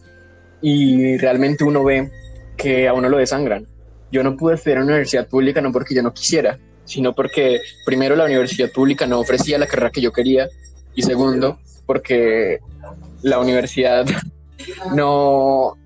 y 0.62 1.18
realmente 1.18 1.64
uno 1.64 1.86
ve 1.86 2.12
que 2.58 2.88
a 2.88 2.94
uno 2.94 3.08
lo 3.08 3.18
desangran. 3.18 3.66
Yo 4.12 4.22
no 4.24 4.36
pude 4.36 4.56
estudiar 4.56 4.80
en 4.80 4.84
una 4.84 4.94
universidad 4.94 5.28
pública 5.28 5.62
no 5.62 5.72
porque 5.72 5.96
yo 5.96 6.04
no 6.04 6.14
quisiera, 6.14 6.60
sino 6.84 7.14
porque 7.14 7.62
primero 7.86 8.18
la 8.18 8.26
universidad 8.26 8.70
pública 8.72 9.08
no 9.08 9.20
ofrecía 9.20 9.58
la 9.58 9.68
carrera 9.68 9.92
que 9.92 10.02
yo 10.02 10.12
quería 10.12 10.50
y 10.94 11.04
segundo 11.04 11.60
porque 11.86 12.60
la 13.22 13.40
universidad 13.40 14.06
no, 14.96 15.78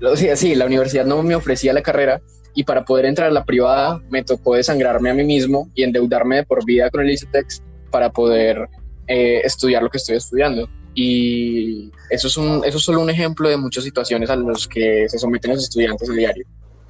o 0.00 0.16
sea, 0.16 0.36
sí, 0.36 0.54
la 0.54 0.66
universidad 0.66 1.04
no 1.04 1.22
me 1.22 1.34
ofrecía 1.34 1.72
la 1.72 1.82
carrera 1.82 2.20
y 2.54 2.64
para 2.64 2.84
poder 2.84 3.06
entrar 3.06 3.28
a 3.28 3.32
la 3.32 3.44
privada 3.44 4.02
me 4.10 4.24
tocó 4.24 4.54
desangrarme 4.54 5.10
a 5.10 5.14
mí 5.14 5.24
mismo 5.24 5.70
y 5.74 5.82
endeudarme 5.82 6.36
de 6.36 6.44
por 6.44 6.64
vida 6.64 6.90
con 6.90 7.02
el 7.02 7.10
ICETEX 7.10 7.62
para 7.90 8.10
poder 8.10 8.68
eh, 9.06 9.40
estudiar 9.44 9.82
lo 9.82 9.90
que 9.90 9.98
estoy 9.98 10.16
estudiando. 10.16 10.68
Y 10.94 11.92
eso 12.10 12.26
es, 12.26 12.36
un, 12.36 12.64
eso 12.64 12.78
es 12.78 12.82
solo 12.82 13.00
un 13.00 13.10
ejemplo 13.10 13.48
de 13.48 13.56
muchas 13.56 13.84
situaciones 13.84 14.30
a 14.30 14.36
las 14.36 14.66
que 14.66 15.08
se 15.08 15.18
someten 15.18 15.52
los 15.52 15.64
estudiantes 15.64 16.10
a 16.10 16.12
diario. 16.12 16.44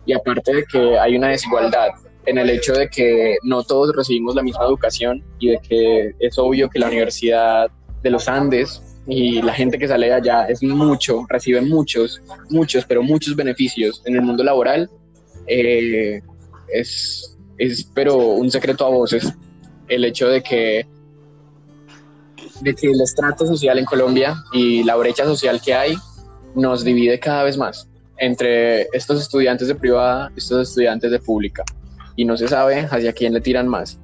Y 0.06 0.14
aparte 0.14 0.54
de 0.54 0.64
que 0.64 0.98
hay 0.98 1.16
una 1.16 1.28
desigualdad 1.28 1.90
en 2.24 2.38
el 2.38 2.48
hecho 2.50 2.72
de 2.72 2.88
que 2.88 3.36
no 3.42 3.62
todos 3.62 3.94
recibimos 3.94 4.34
la 4.34 4.42
misma 4.42 4.64
educación 4.64 5.22
y 5.38 5.50
de 5.50 5.58
que 5.58 6.14
es 6.18 6.38
obvio 6.38 6.68
que 6.70 6.78
la 6.78 6.88
Universidad 6.88 7.70
de 8.02 8.10
los 8.10 8.28
Andes 8.28 8.82
y 9.08 9.40
la 9.40 9.54
gente 9.54 9.78
que 9.78 9.88
sale 9.88 10.08
de 10.08 10.12
allá 10.12 10.44
es 10.44 10.62
mucho, 10.62 11.24
recibe 11.28 11.62
muchos, 11.62 12.20
muchos, 12.50 12.84
pero 12.84 13.02
muchos 13.02 13.34
beneficios 13.34 14.02
en 14.04 14.16
el 14.16 14.22
mundo 14.22 14.44
laboral. 14.44 14.90
Eh, 15.46 16.20
es, 16.70 17.36
es, 17.56 17.90
pero 17.94 18.18
un 18.18 18.50
secreto 18.50 18.84
a 18.84 18.90
voces 18.90 19.32
el 19.88 20.04
hecho 20.04 20.28
de 20.28 20.42
que, 20.42 20.86
de 22.60 22.74
que 22.74 22.88
el 22.88 23.00
estrato 23.00 23.46
social 23.46 23.78
en 23.78 23.86
Colombia 23.86 24.36
y 24.52 24.84
la 24.84 24.96
brecha 24.96 25.24
social 25.24 25.62
que 25.64 25.72
hay 25.72 25.96
nos 26.54 26.84
divide 26.84 27.18
cada 27.18 27.44
vez 27.44 27.56
más 27.56 27.88
entre 28.18 28.82
estos 28.92 29.22
estudiantes 29.22 29.68
de 29.68 29.74
privada 29.74 30.30
y 30.34 30.38
estos 30.38 30.68
estudiantes 30.68 31.10
de 31.10 31.18
pública. 31.18 31.64
Y 32.14 32.26
no 32.26 32.36
se 32.36 32.46
sabe 32.46 32.86
hacia 32.90 33.14
quién 33.14 33.32
le 33.32 33.40
tiran 33.40 33.68
más 33.68 33.98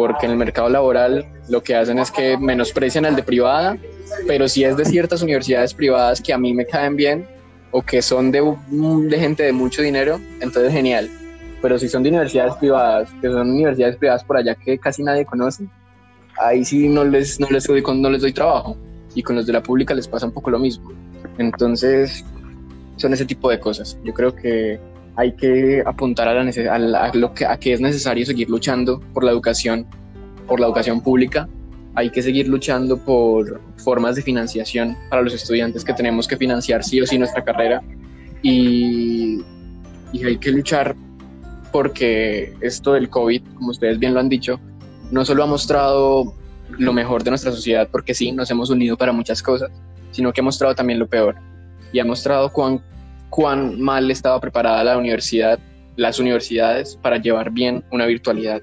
porque 0.00 0.24
en 0.24 0.32
el 0.32 0.38
mercado 0.38 0.70
laboral 0.70 1.26
lo 1.50 1.62
que 1.62 1.76
hacen 1.76 1.98
es 1.98 2.10
que 2.10 2.38
menosprecian 2.38 3.04
al 3.04 3.16
de 3.16 3.22
privada, 3.22 3.76
pero 4.26 4.48
si 4.48 4.64
es 4.64 4.76
de 4.76 4.84
ciertas 4.84 5.22
universidades 5.22 5.74
privadas 5.74 6.20
que 6.20 6.32
a 6.32 6.38
mí 6.38 6.52
me 6.54 6.66
caen 6.66 6.96
bien 6.96 7.26
o 7.70 7.82
que 7.82 8.02
son 8.02 8.30
de, 8.32 8.42
de 8.70 9.18
gente 9.18 9.42
de 9.42 9.52
mucho 9.52 9.82
dinero, 9.82 10.20
entonces 10.40 10.72
genial. 10.72 11.08
Pero 11.62 11.78
si 11.78 11.88
son 11.88 12.02
de 12.02 12.08
universidades 12.08 12.54
privadas, 12.54 13.10
que 13.20 13.28
son 13.28 13.50
universidades 13.50 13.96
privadas 13.96 14.24
por 14.24 14.36
allá 14.36 14.54
que 14.54 14.78
casi 14.78 15.02
nadie 15.02 15.24
conoce, 15.24 15.66
ahí 16.38 16.64
sí 16.64 16.88
no 16.88 17.04
les, 17.04 17.38
no 17.38 17.48
les, 17.50 17.64
doy, 17.64 17.82
no 17.82 18.10
les 18.10 18.22
doy 18.22 18.32
trabajo. 18.32 18.76
Y 19.14 19.22
con 19.22 19.36
los 19.36 19.46
de 19.46 19.52
la 19.52 19.62
pública 19.62 19.94
les 19.94 20.08
pasa 20.08 20.26
un 20.26 20.32
poco 20.32 20.50
lo 20.50 20.58
mismo. 20.58 20.90
Entonces, 21.38 22.24
son 22.96 23.12
ese 23.12 23.24
tipo 23.24 23.50
de 23.50 23.58
cosas. 23.58 23.98
Yo 24.04 24.14
creo 24.14 24.34
que 24.34 24.78
hay 25.16 25.32
que 25.32 25.82
apuntar 25.84 26.28
a, 26.28 26.78
la 26.78 27.10
lo 27.14 27.34
que, 27.34 27.44
a 27.44 27.58
que 27.58 27.72
es 27.72 27.80
necesario 27.80 28.24
seguir 28.24 28.48
luchando 28.48 29.00
por 29.12 29.24
la 29.24 29.32
educación, 29.32 29.86
por 30.46 30.60
la 30.60 30.66
educación 30.66 31.00
pública. 31.00 31.48
Hay 31.94 32.10
que 32.10 32.22
seguir 32.22 32.48
luchando 32.48 32.96
por 32.98 33.60
formas 33.78 34.16
de 34.16 34.22
financiación 34.22 34.96
para 35.08 35.22
los 35.22 35.34
estudiantes 35.34 35.84
que 35.84 35.92
tenemos 35.92 36.28
que 36.28 36.36
financiar 36.36 36.84
sí 36.84 37.00
o 37.00 37.06
sí 37.06 37.18
nuestra 37.18 37.42
carrera. 37.42 37.82
Y, 38.42 39.42
hay 40.12 40.38
que 40.38 40.50
luchar 40.50 40.96
porque 41.72 42.52
esto 42.60 42.94
del 42.94 43.08
COVID, 43.08 43.42
como 43.54 43.70
ustedes 43.70 43.98
bien 43.98 44.14
lo 44.14 44.20
han 44.20 44.28
dicho, 44.28 44.58
no 45.10 45.24
solo 45.24 45.44
ha 45.44 45.46
mostrado 45.46 46.34
lo 46.68 46.92
mejor 46.92 47.22
de 47.22 47.30
nuestra 47.30 47.52
sociedad, 47.52 47.88
porque 47.90 48.14
sí, 48.14 48.32
nos 48.32 48.50
hemos 48.50 48.70
unido 48.70 48.96
para 48.96 49.12
muchas 49.12 49.42
cosas, 49.42 49.70
sino 50.10 50.32
que 50.32 50.40
ha 50.40 50.44
mostrado 50.44 50.74
también 50.74 50.98
lo 50.98 51.08
peor 51.08 51.36
y 51.92 51.98
ha 52.00 52.04
mostrado 52.04 52.50
cuán 52.52 52.82
cuán 53.30 53.80
mal 53.80 54.10
estaba 54.10 54.40
preparada 54.40 54.84
la 54.84 54.98
universidad, 54.98 55.58
las 55.96 56.18
universidades 56.18 56.96
para 57.00 57.16
llevar 57.16 57.50
bien 57.50 57.82
una 57.90 58.06
virtualidad. 58.06 58.60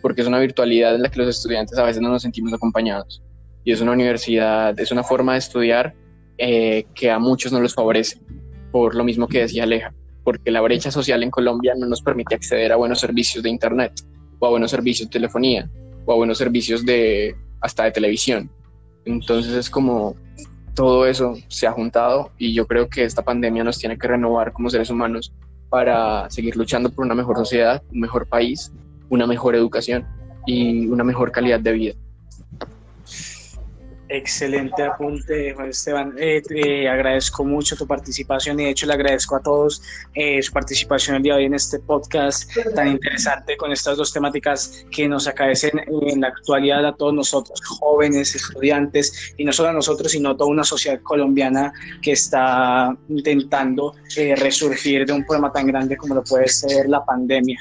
Porque 0.00 0.22
es 0.22 0.26
una 0.26 0.38
virtualidad 0.38 0.94
en 0.94 1.02
la 1.02 1.10
que 1.10 1.20
los 1.20 1.28
estudiantes 1.28 1.78
a 1.78 1.84
veces 1.84 2.00
no 2.02 2.08
nos 2.08 2.22
sentimos 2.22 2.52
acompañados. 2.52 3.22
Y 3.64 3.72
es 3.72 3.80
una 3.80 3.92
universidad, 3.92 4.78
es 4.78 4.90
una 4.90 5.02
forma 5.02 5.32
de 5.32 5.38
estudiar 5.38 5.94
eh, 6.38 6.86
que 6.94 7.10
a 7.10 7.18
muchos 7.18 7.52
no 7.52 7.60
los 7.60 7.74
favorece, 7.74 8.18
por 8.72 8.94
lo 8.94 9.04
mismo 9.04 9.28
que 9.28 9.40
decía 9.40 9.64
Aleja, 9.64 9.92
porque 10.24 10.50
la 10.50 10.60
brecha 10.60 10.90
social 10.90 11.22
en 11.22 11.30
Colombia 11.30 11.74
no 11.76 11.86
nos 11.86 12.02
permite 12.02 12.34
acceder 12.34 12.72
a 12.72 12.76
buenos 12.76 13.00
servicios 13.00 13.42
de 13.42 13.50
Internet, 13.50 13.92
o 14.38 14.46
a 14.46 14.50
buenos 14.50 14.70
servicios 14.70 15.08
de 15.08 15.12
telefonía, 15.12 15.70
o 16.06 16.12
a 16.12 16.16
buenos 16.16 16.38
servicios 16.38 16.84
de 16.84 17.36
hasta 17.60 17.84
de 17.84 17.92
televisión. 17.92 18.50
Entonces 19.04 19.52
es 19.52 19.68
como 19.68 20.16
todo 20.74 21.06
eso 21.06 21.36
se 21.48 21.66
ha 21.66 21.72
juntado 21.72 22.32
y 22.38 22.54
yo 22.54 22.66
creo 22.66 22.88
que 22.88 23.04
esta 23.04 23.22
pandemia 23.22 23.64
nos 23.64 23.78
tiene 23.78 23.98
que 23.98 24.08
renovar 24.08 24.52
como 24.52 24.70
seres 24.70 24.88
humanos 24.88 25.32
para 25.68 26.28
seguir 26.30 26.56
luchando 26.56 26.90
por 26.90 27.04
una 27.04 27.14
mejor 27.14 27.36
sociedad, 27.36 27.82
un 27.92 28.00
mejor 28.00 28.26
país, 28.26 28.72
una 29.10 29.26
mejor 29.26 29.54
educación 29.54 30.06
y 30.46 30.86
una 30.86 31.04
mejor 31.04 31.30
calidad 31.30 31.60
de 31.60 31.72
vida. 31.72 31.94
Excelente 34.12 34.82
apunte, 34.82 35.54
Juan 35.54 35.68
Esteban. 35.68 36.14
Eh, 36.18 36.42
te 36.42 36.88
agradezco 36.88 37.44
mucho 37.44 37.76
tu 37.76 37.86
participación 37.86 38.58
y 38.58 38.64
de 38.64 38.70
hecho 38.70 38.84
le 38.86 38.94
agradezco 38.94 39.36
a 39.36 39.40
todos 39.40 39.80
eh, 40.14 40.42
su 40.42 40.52
participación 40.52 41.14
el 41.14 41.22
día 41.22 41.34
de 41.34 41.38
hoy 41.38 41.44
en 41.44 41.54
este 41.54 41.78
podcast 41.78 42.50
tan 42.74 42.88
interesante 42.88 43.56
con 43.56 43.70
estas 43.70 43.96
dos 43.96 44.12
temáticas 44.12 44.84
que 44.90 45.06
nos 45.06 45.28
acaecen 45.28 45.80
en 45.88 46.22
la 46.22 46.26
actualidad 46.26 46.84
a 46.86 46.96
todos 46.96 47.14
nosotros, 47.14 47.60
jóvenes, 47.78 48.34
estudiantes, 48.34 49.32
y 49.36 49.44
no 49.44 49.52
solo 49.52 49.68
a 49.68 49.72
nosotros, 49.74 50.10
sino 50.10 50.30
a 50.30 50.36
toda 50.36 50.50
una 50.50 50.64
sociedad 50.64 51.00
colombiana 51.02 51.72
que 52.02 52.10
está 52.10 52.92
intentando 53.08 53.94
eh, 54.16 54.34
resurgir 54.34 55.06
de 55.06 55.12
un 55.12 55.24
problema 55.24 55.52
tan 55.52 55.68
grande 55.68 55.96
como 55.96 56.16
lo 56.16 56.24
puede 56.24 56.48
ser 56.48 56.88
la 56.88 57.04
pandemia. 57.04 57.60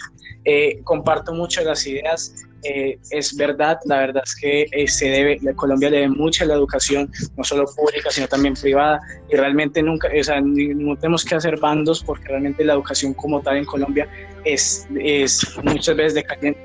comparto 0.84 1.32
mucho 1.32 1.62
las 1.62 1.86
ideas 1.86 2.34
eh, 2.63 3.00
es 3.12 3.36
verdad, 3.36 3.80
la 3.86 4.00
verdad 4.00 4.24
es 4.26 4.36
que 4.36 4.67
eh, 4.72 4.88
se 4.88 5.10
debe, 5.10 5.39
Colombia 5.56 5.89
debe 5.89 6.10
mucho 6.10 6.43
a 6.43 6.48
la 6.48 6.56
educación, 6.56 7.12
no 7.38 7.43
solo 7.43 7.65
pública, 7.65 8.12
sino 8.12 8.28
también 8.28 8.54
privada, 8.54 9.00
y 9.32 9.36
realmente 9.36 9.82
nunca, 9.82 10.10
o 10.17 10.24
sea, 10.24 10.41
no 10.41 10.95
tenemos 10.98 11.26
que 11.26 11.36
hacer 11.36 11.60
bandos 11.60 12.04
porque 12.04 12.28
realmente 12.28 12.63
la 12.63 12.74
educación 12.74 13.13
como 13.13 13.41
tal 13.41 13.58
en 13.58 13.65
Colombia 13.65 14.08
es, 14.43 14.88
es 15.00 15.58
muchas 15.63 15.95
veces 15.95 16.13
decayente. 16.15 16.60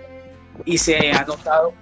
Y 0.64 0.78
se 0.78 1.10
ha 1.10 1.24
notado, 1.24 1.72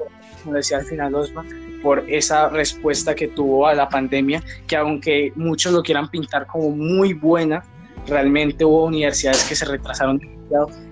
como 0.42 0.54
decía 0.54 0.78
al 0.78 0.84
final 0.84 1.14
Osma, 1.14 1.44
por 1.82 2.04
esa 2.08 2.48
respuesta 2.48 3.14
que 3.14 3.28
tuvo 3.28 3.66
a 3.66 3.74
la 3.74 3.88
pandemia, 3.88 4.42
que 4.66 4.76
aunque 4.76 5.32
muchos 5.34 5.72
lo 5.72 5.82
quieran 5.82 6.08
pintar 6.10 6.46
como 6.46 6.70
muy 6.70 7.12
buena, 7.12 7.62
realmente 8.06 8.64
hubo 8.64 8.84
universidades 8.84 9.44
que 9.44 9.54
se 9.54 9.64
retrasaron 9.64 10.20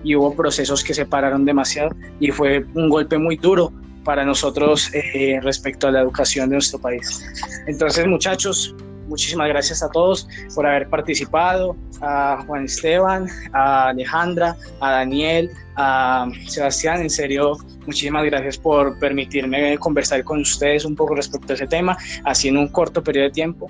y 0.03 0.15
hubo 0.15 0.33
procesos 0.33 0.83
que 0.83 0.93
se 0.93 1.05
pararon 1.05 1.45
demasiado 1.45 1.91
y 2.19 2.31
fue 2.31 2.65
un 2.73 2.89
golpe 2.89 3.17
muy 3.17 3.37
duro 3.37 3.71
para 4.03 4.25
nosotros 4.25 4.89
eh, 4.93 5.39
respecto 5.41 5.87
a 5.87 5.91
la 5.91 6.01
educación 6.01 6.49
de 6.49 6.55
nuestro 6.55 6.79
país. 6.79 7.23
Entonces, 7.67 8.07
muchachos, 8.07 8.75
muchísimas 9.07 9.47
gracias 9.49 9.83
a 9.83 9.89
todos 9.89 10.27
por 10.55 10.65
haber 10.65 10.89
participado, 10.89 11.75
a 12.01 12.43
Juan 12.47 12.65
Esteban, 12.65 13.27
a 13.53 13.89
Alejandra, 13.89 14.55
a 14.79 14.91
Daniel, 14.91 15.51
a 15.75 16.27
Sebastián, 16.47 17.01
en 17.01 17.09
serio, 17.09 17.57
muchísimas 17.85 18.25
gracias 18.25 18.57
por 18.57 18.97
permitirme 18.99 19.77
conversar 19.77 20.23
con 20.23 20.41
ustedes 20.41 20.85
un 20.85 20.95
poco 20.95 21.15
respecto 21.15 21.53
a 21.53 21.55
ese 21.55 21.67
tema, 21.67 21.97
así 22.23 22.47
en 22.47 22.57
un 22.57 22.67
corto 22.69 23.03
periodo 23.03 23.27
de 23.27 23.33
tiempo. 23.33 23.69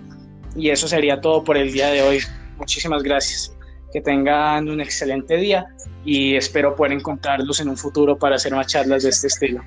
Y 0.55 0.69
eso 0.69 0.87
sería 0.87 1.19
todo 1.21 1.43
por 1.43 1.57
el 1.57 1.71
día 1.71 1.87
de 1.87 2.01
hoy. 2.01 2.19
Muchísimas 2.61 3.01
gracias. 3.01 3.51
Que 3.91 4.01
tengan 4.01 4.69
un 4.69 4.79
excelente 4.79 5.35
día 5.35 5.65
y 6.05 6.35
espero 6.35 6.75
poder 6.75 6.93
encontrarlos 6.93 7.59
en 7.59 7.69
un 7.69 7.75
futuro 7.75 8.17
para 8.17 8.35
hacer 8.35 8.53
más 8.53 8.67
charlas 8.67 9.01
de 9.01 9.09
este 9.09 9.27
estilo. 9.27 9.61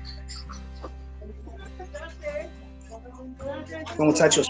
muchachos, 3.97 4.47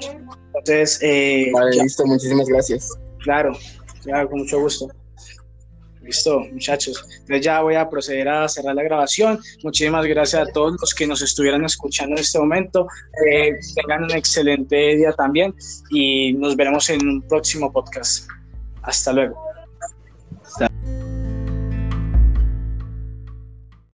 entonces... 0.47 0.99
Eh, 1.01 1.51
vale, 1.53 1.71
listo, 1.83 2.05
muchísimas 2.05 2.47
gracias. 2.47 2.89
Claro, 3.19 3.57
claro, 4.03 4.29
con 4.29 4.39
mucho 4.39 4.59
gusto. 4.59 4.87
Listo, 6.01 6.41
muchachos. 6.51 7.03
Entonces 7.21 7.41
ya 7.45 7.61
voy 7.61 7.75
a 7.75 7.89
proceder 7.89 8.27
a 8.27 8.47
cerrar 8.47 8.75
la 8.75 8.83
grabación. 8.83 9.39
Muchísimas 9.63 10.05
gracias 10.05 10.47
a 10.47 10.51
todos 10.51 10.77
los 10.79 10.93
que 10.93 11.07
nos 11.07 11.21
estuvieran 11.21 11.65
escuchando 11.65 12.15
en 12.15 12.21
este 12.21 12.39
momento. 12.39 12.87
Eh, 13.27 13.53
tengan 13.75 14.03
un 14.03 14.11
excelente 14.11 14.97
día 14.97 15.11
también 15.13 15.53
y 15.89 16.33
nos 16.33 16.55
veremos 16.55 16.89
en 16.91 17.07
un 17.07 17.21
próximo 17.23 17.71
podcast. 17.71 18.27
Hasta 18.85 19.13
luego. 19.13 19.35
Hasta 20.43 20.67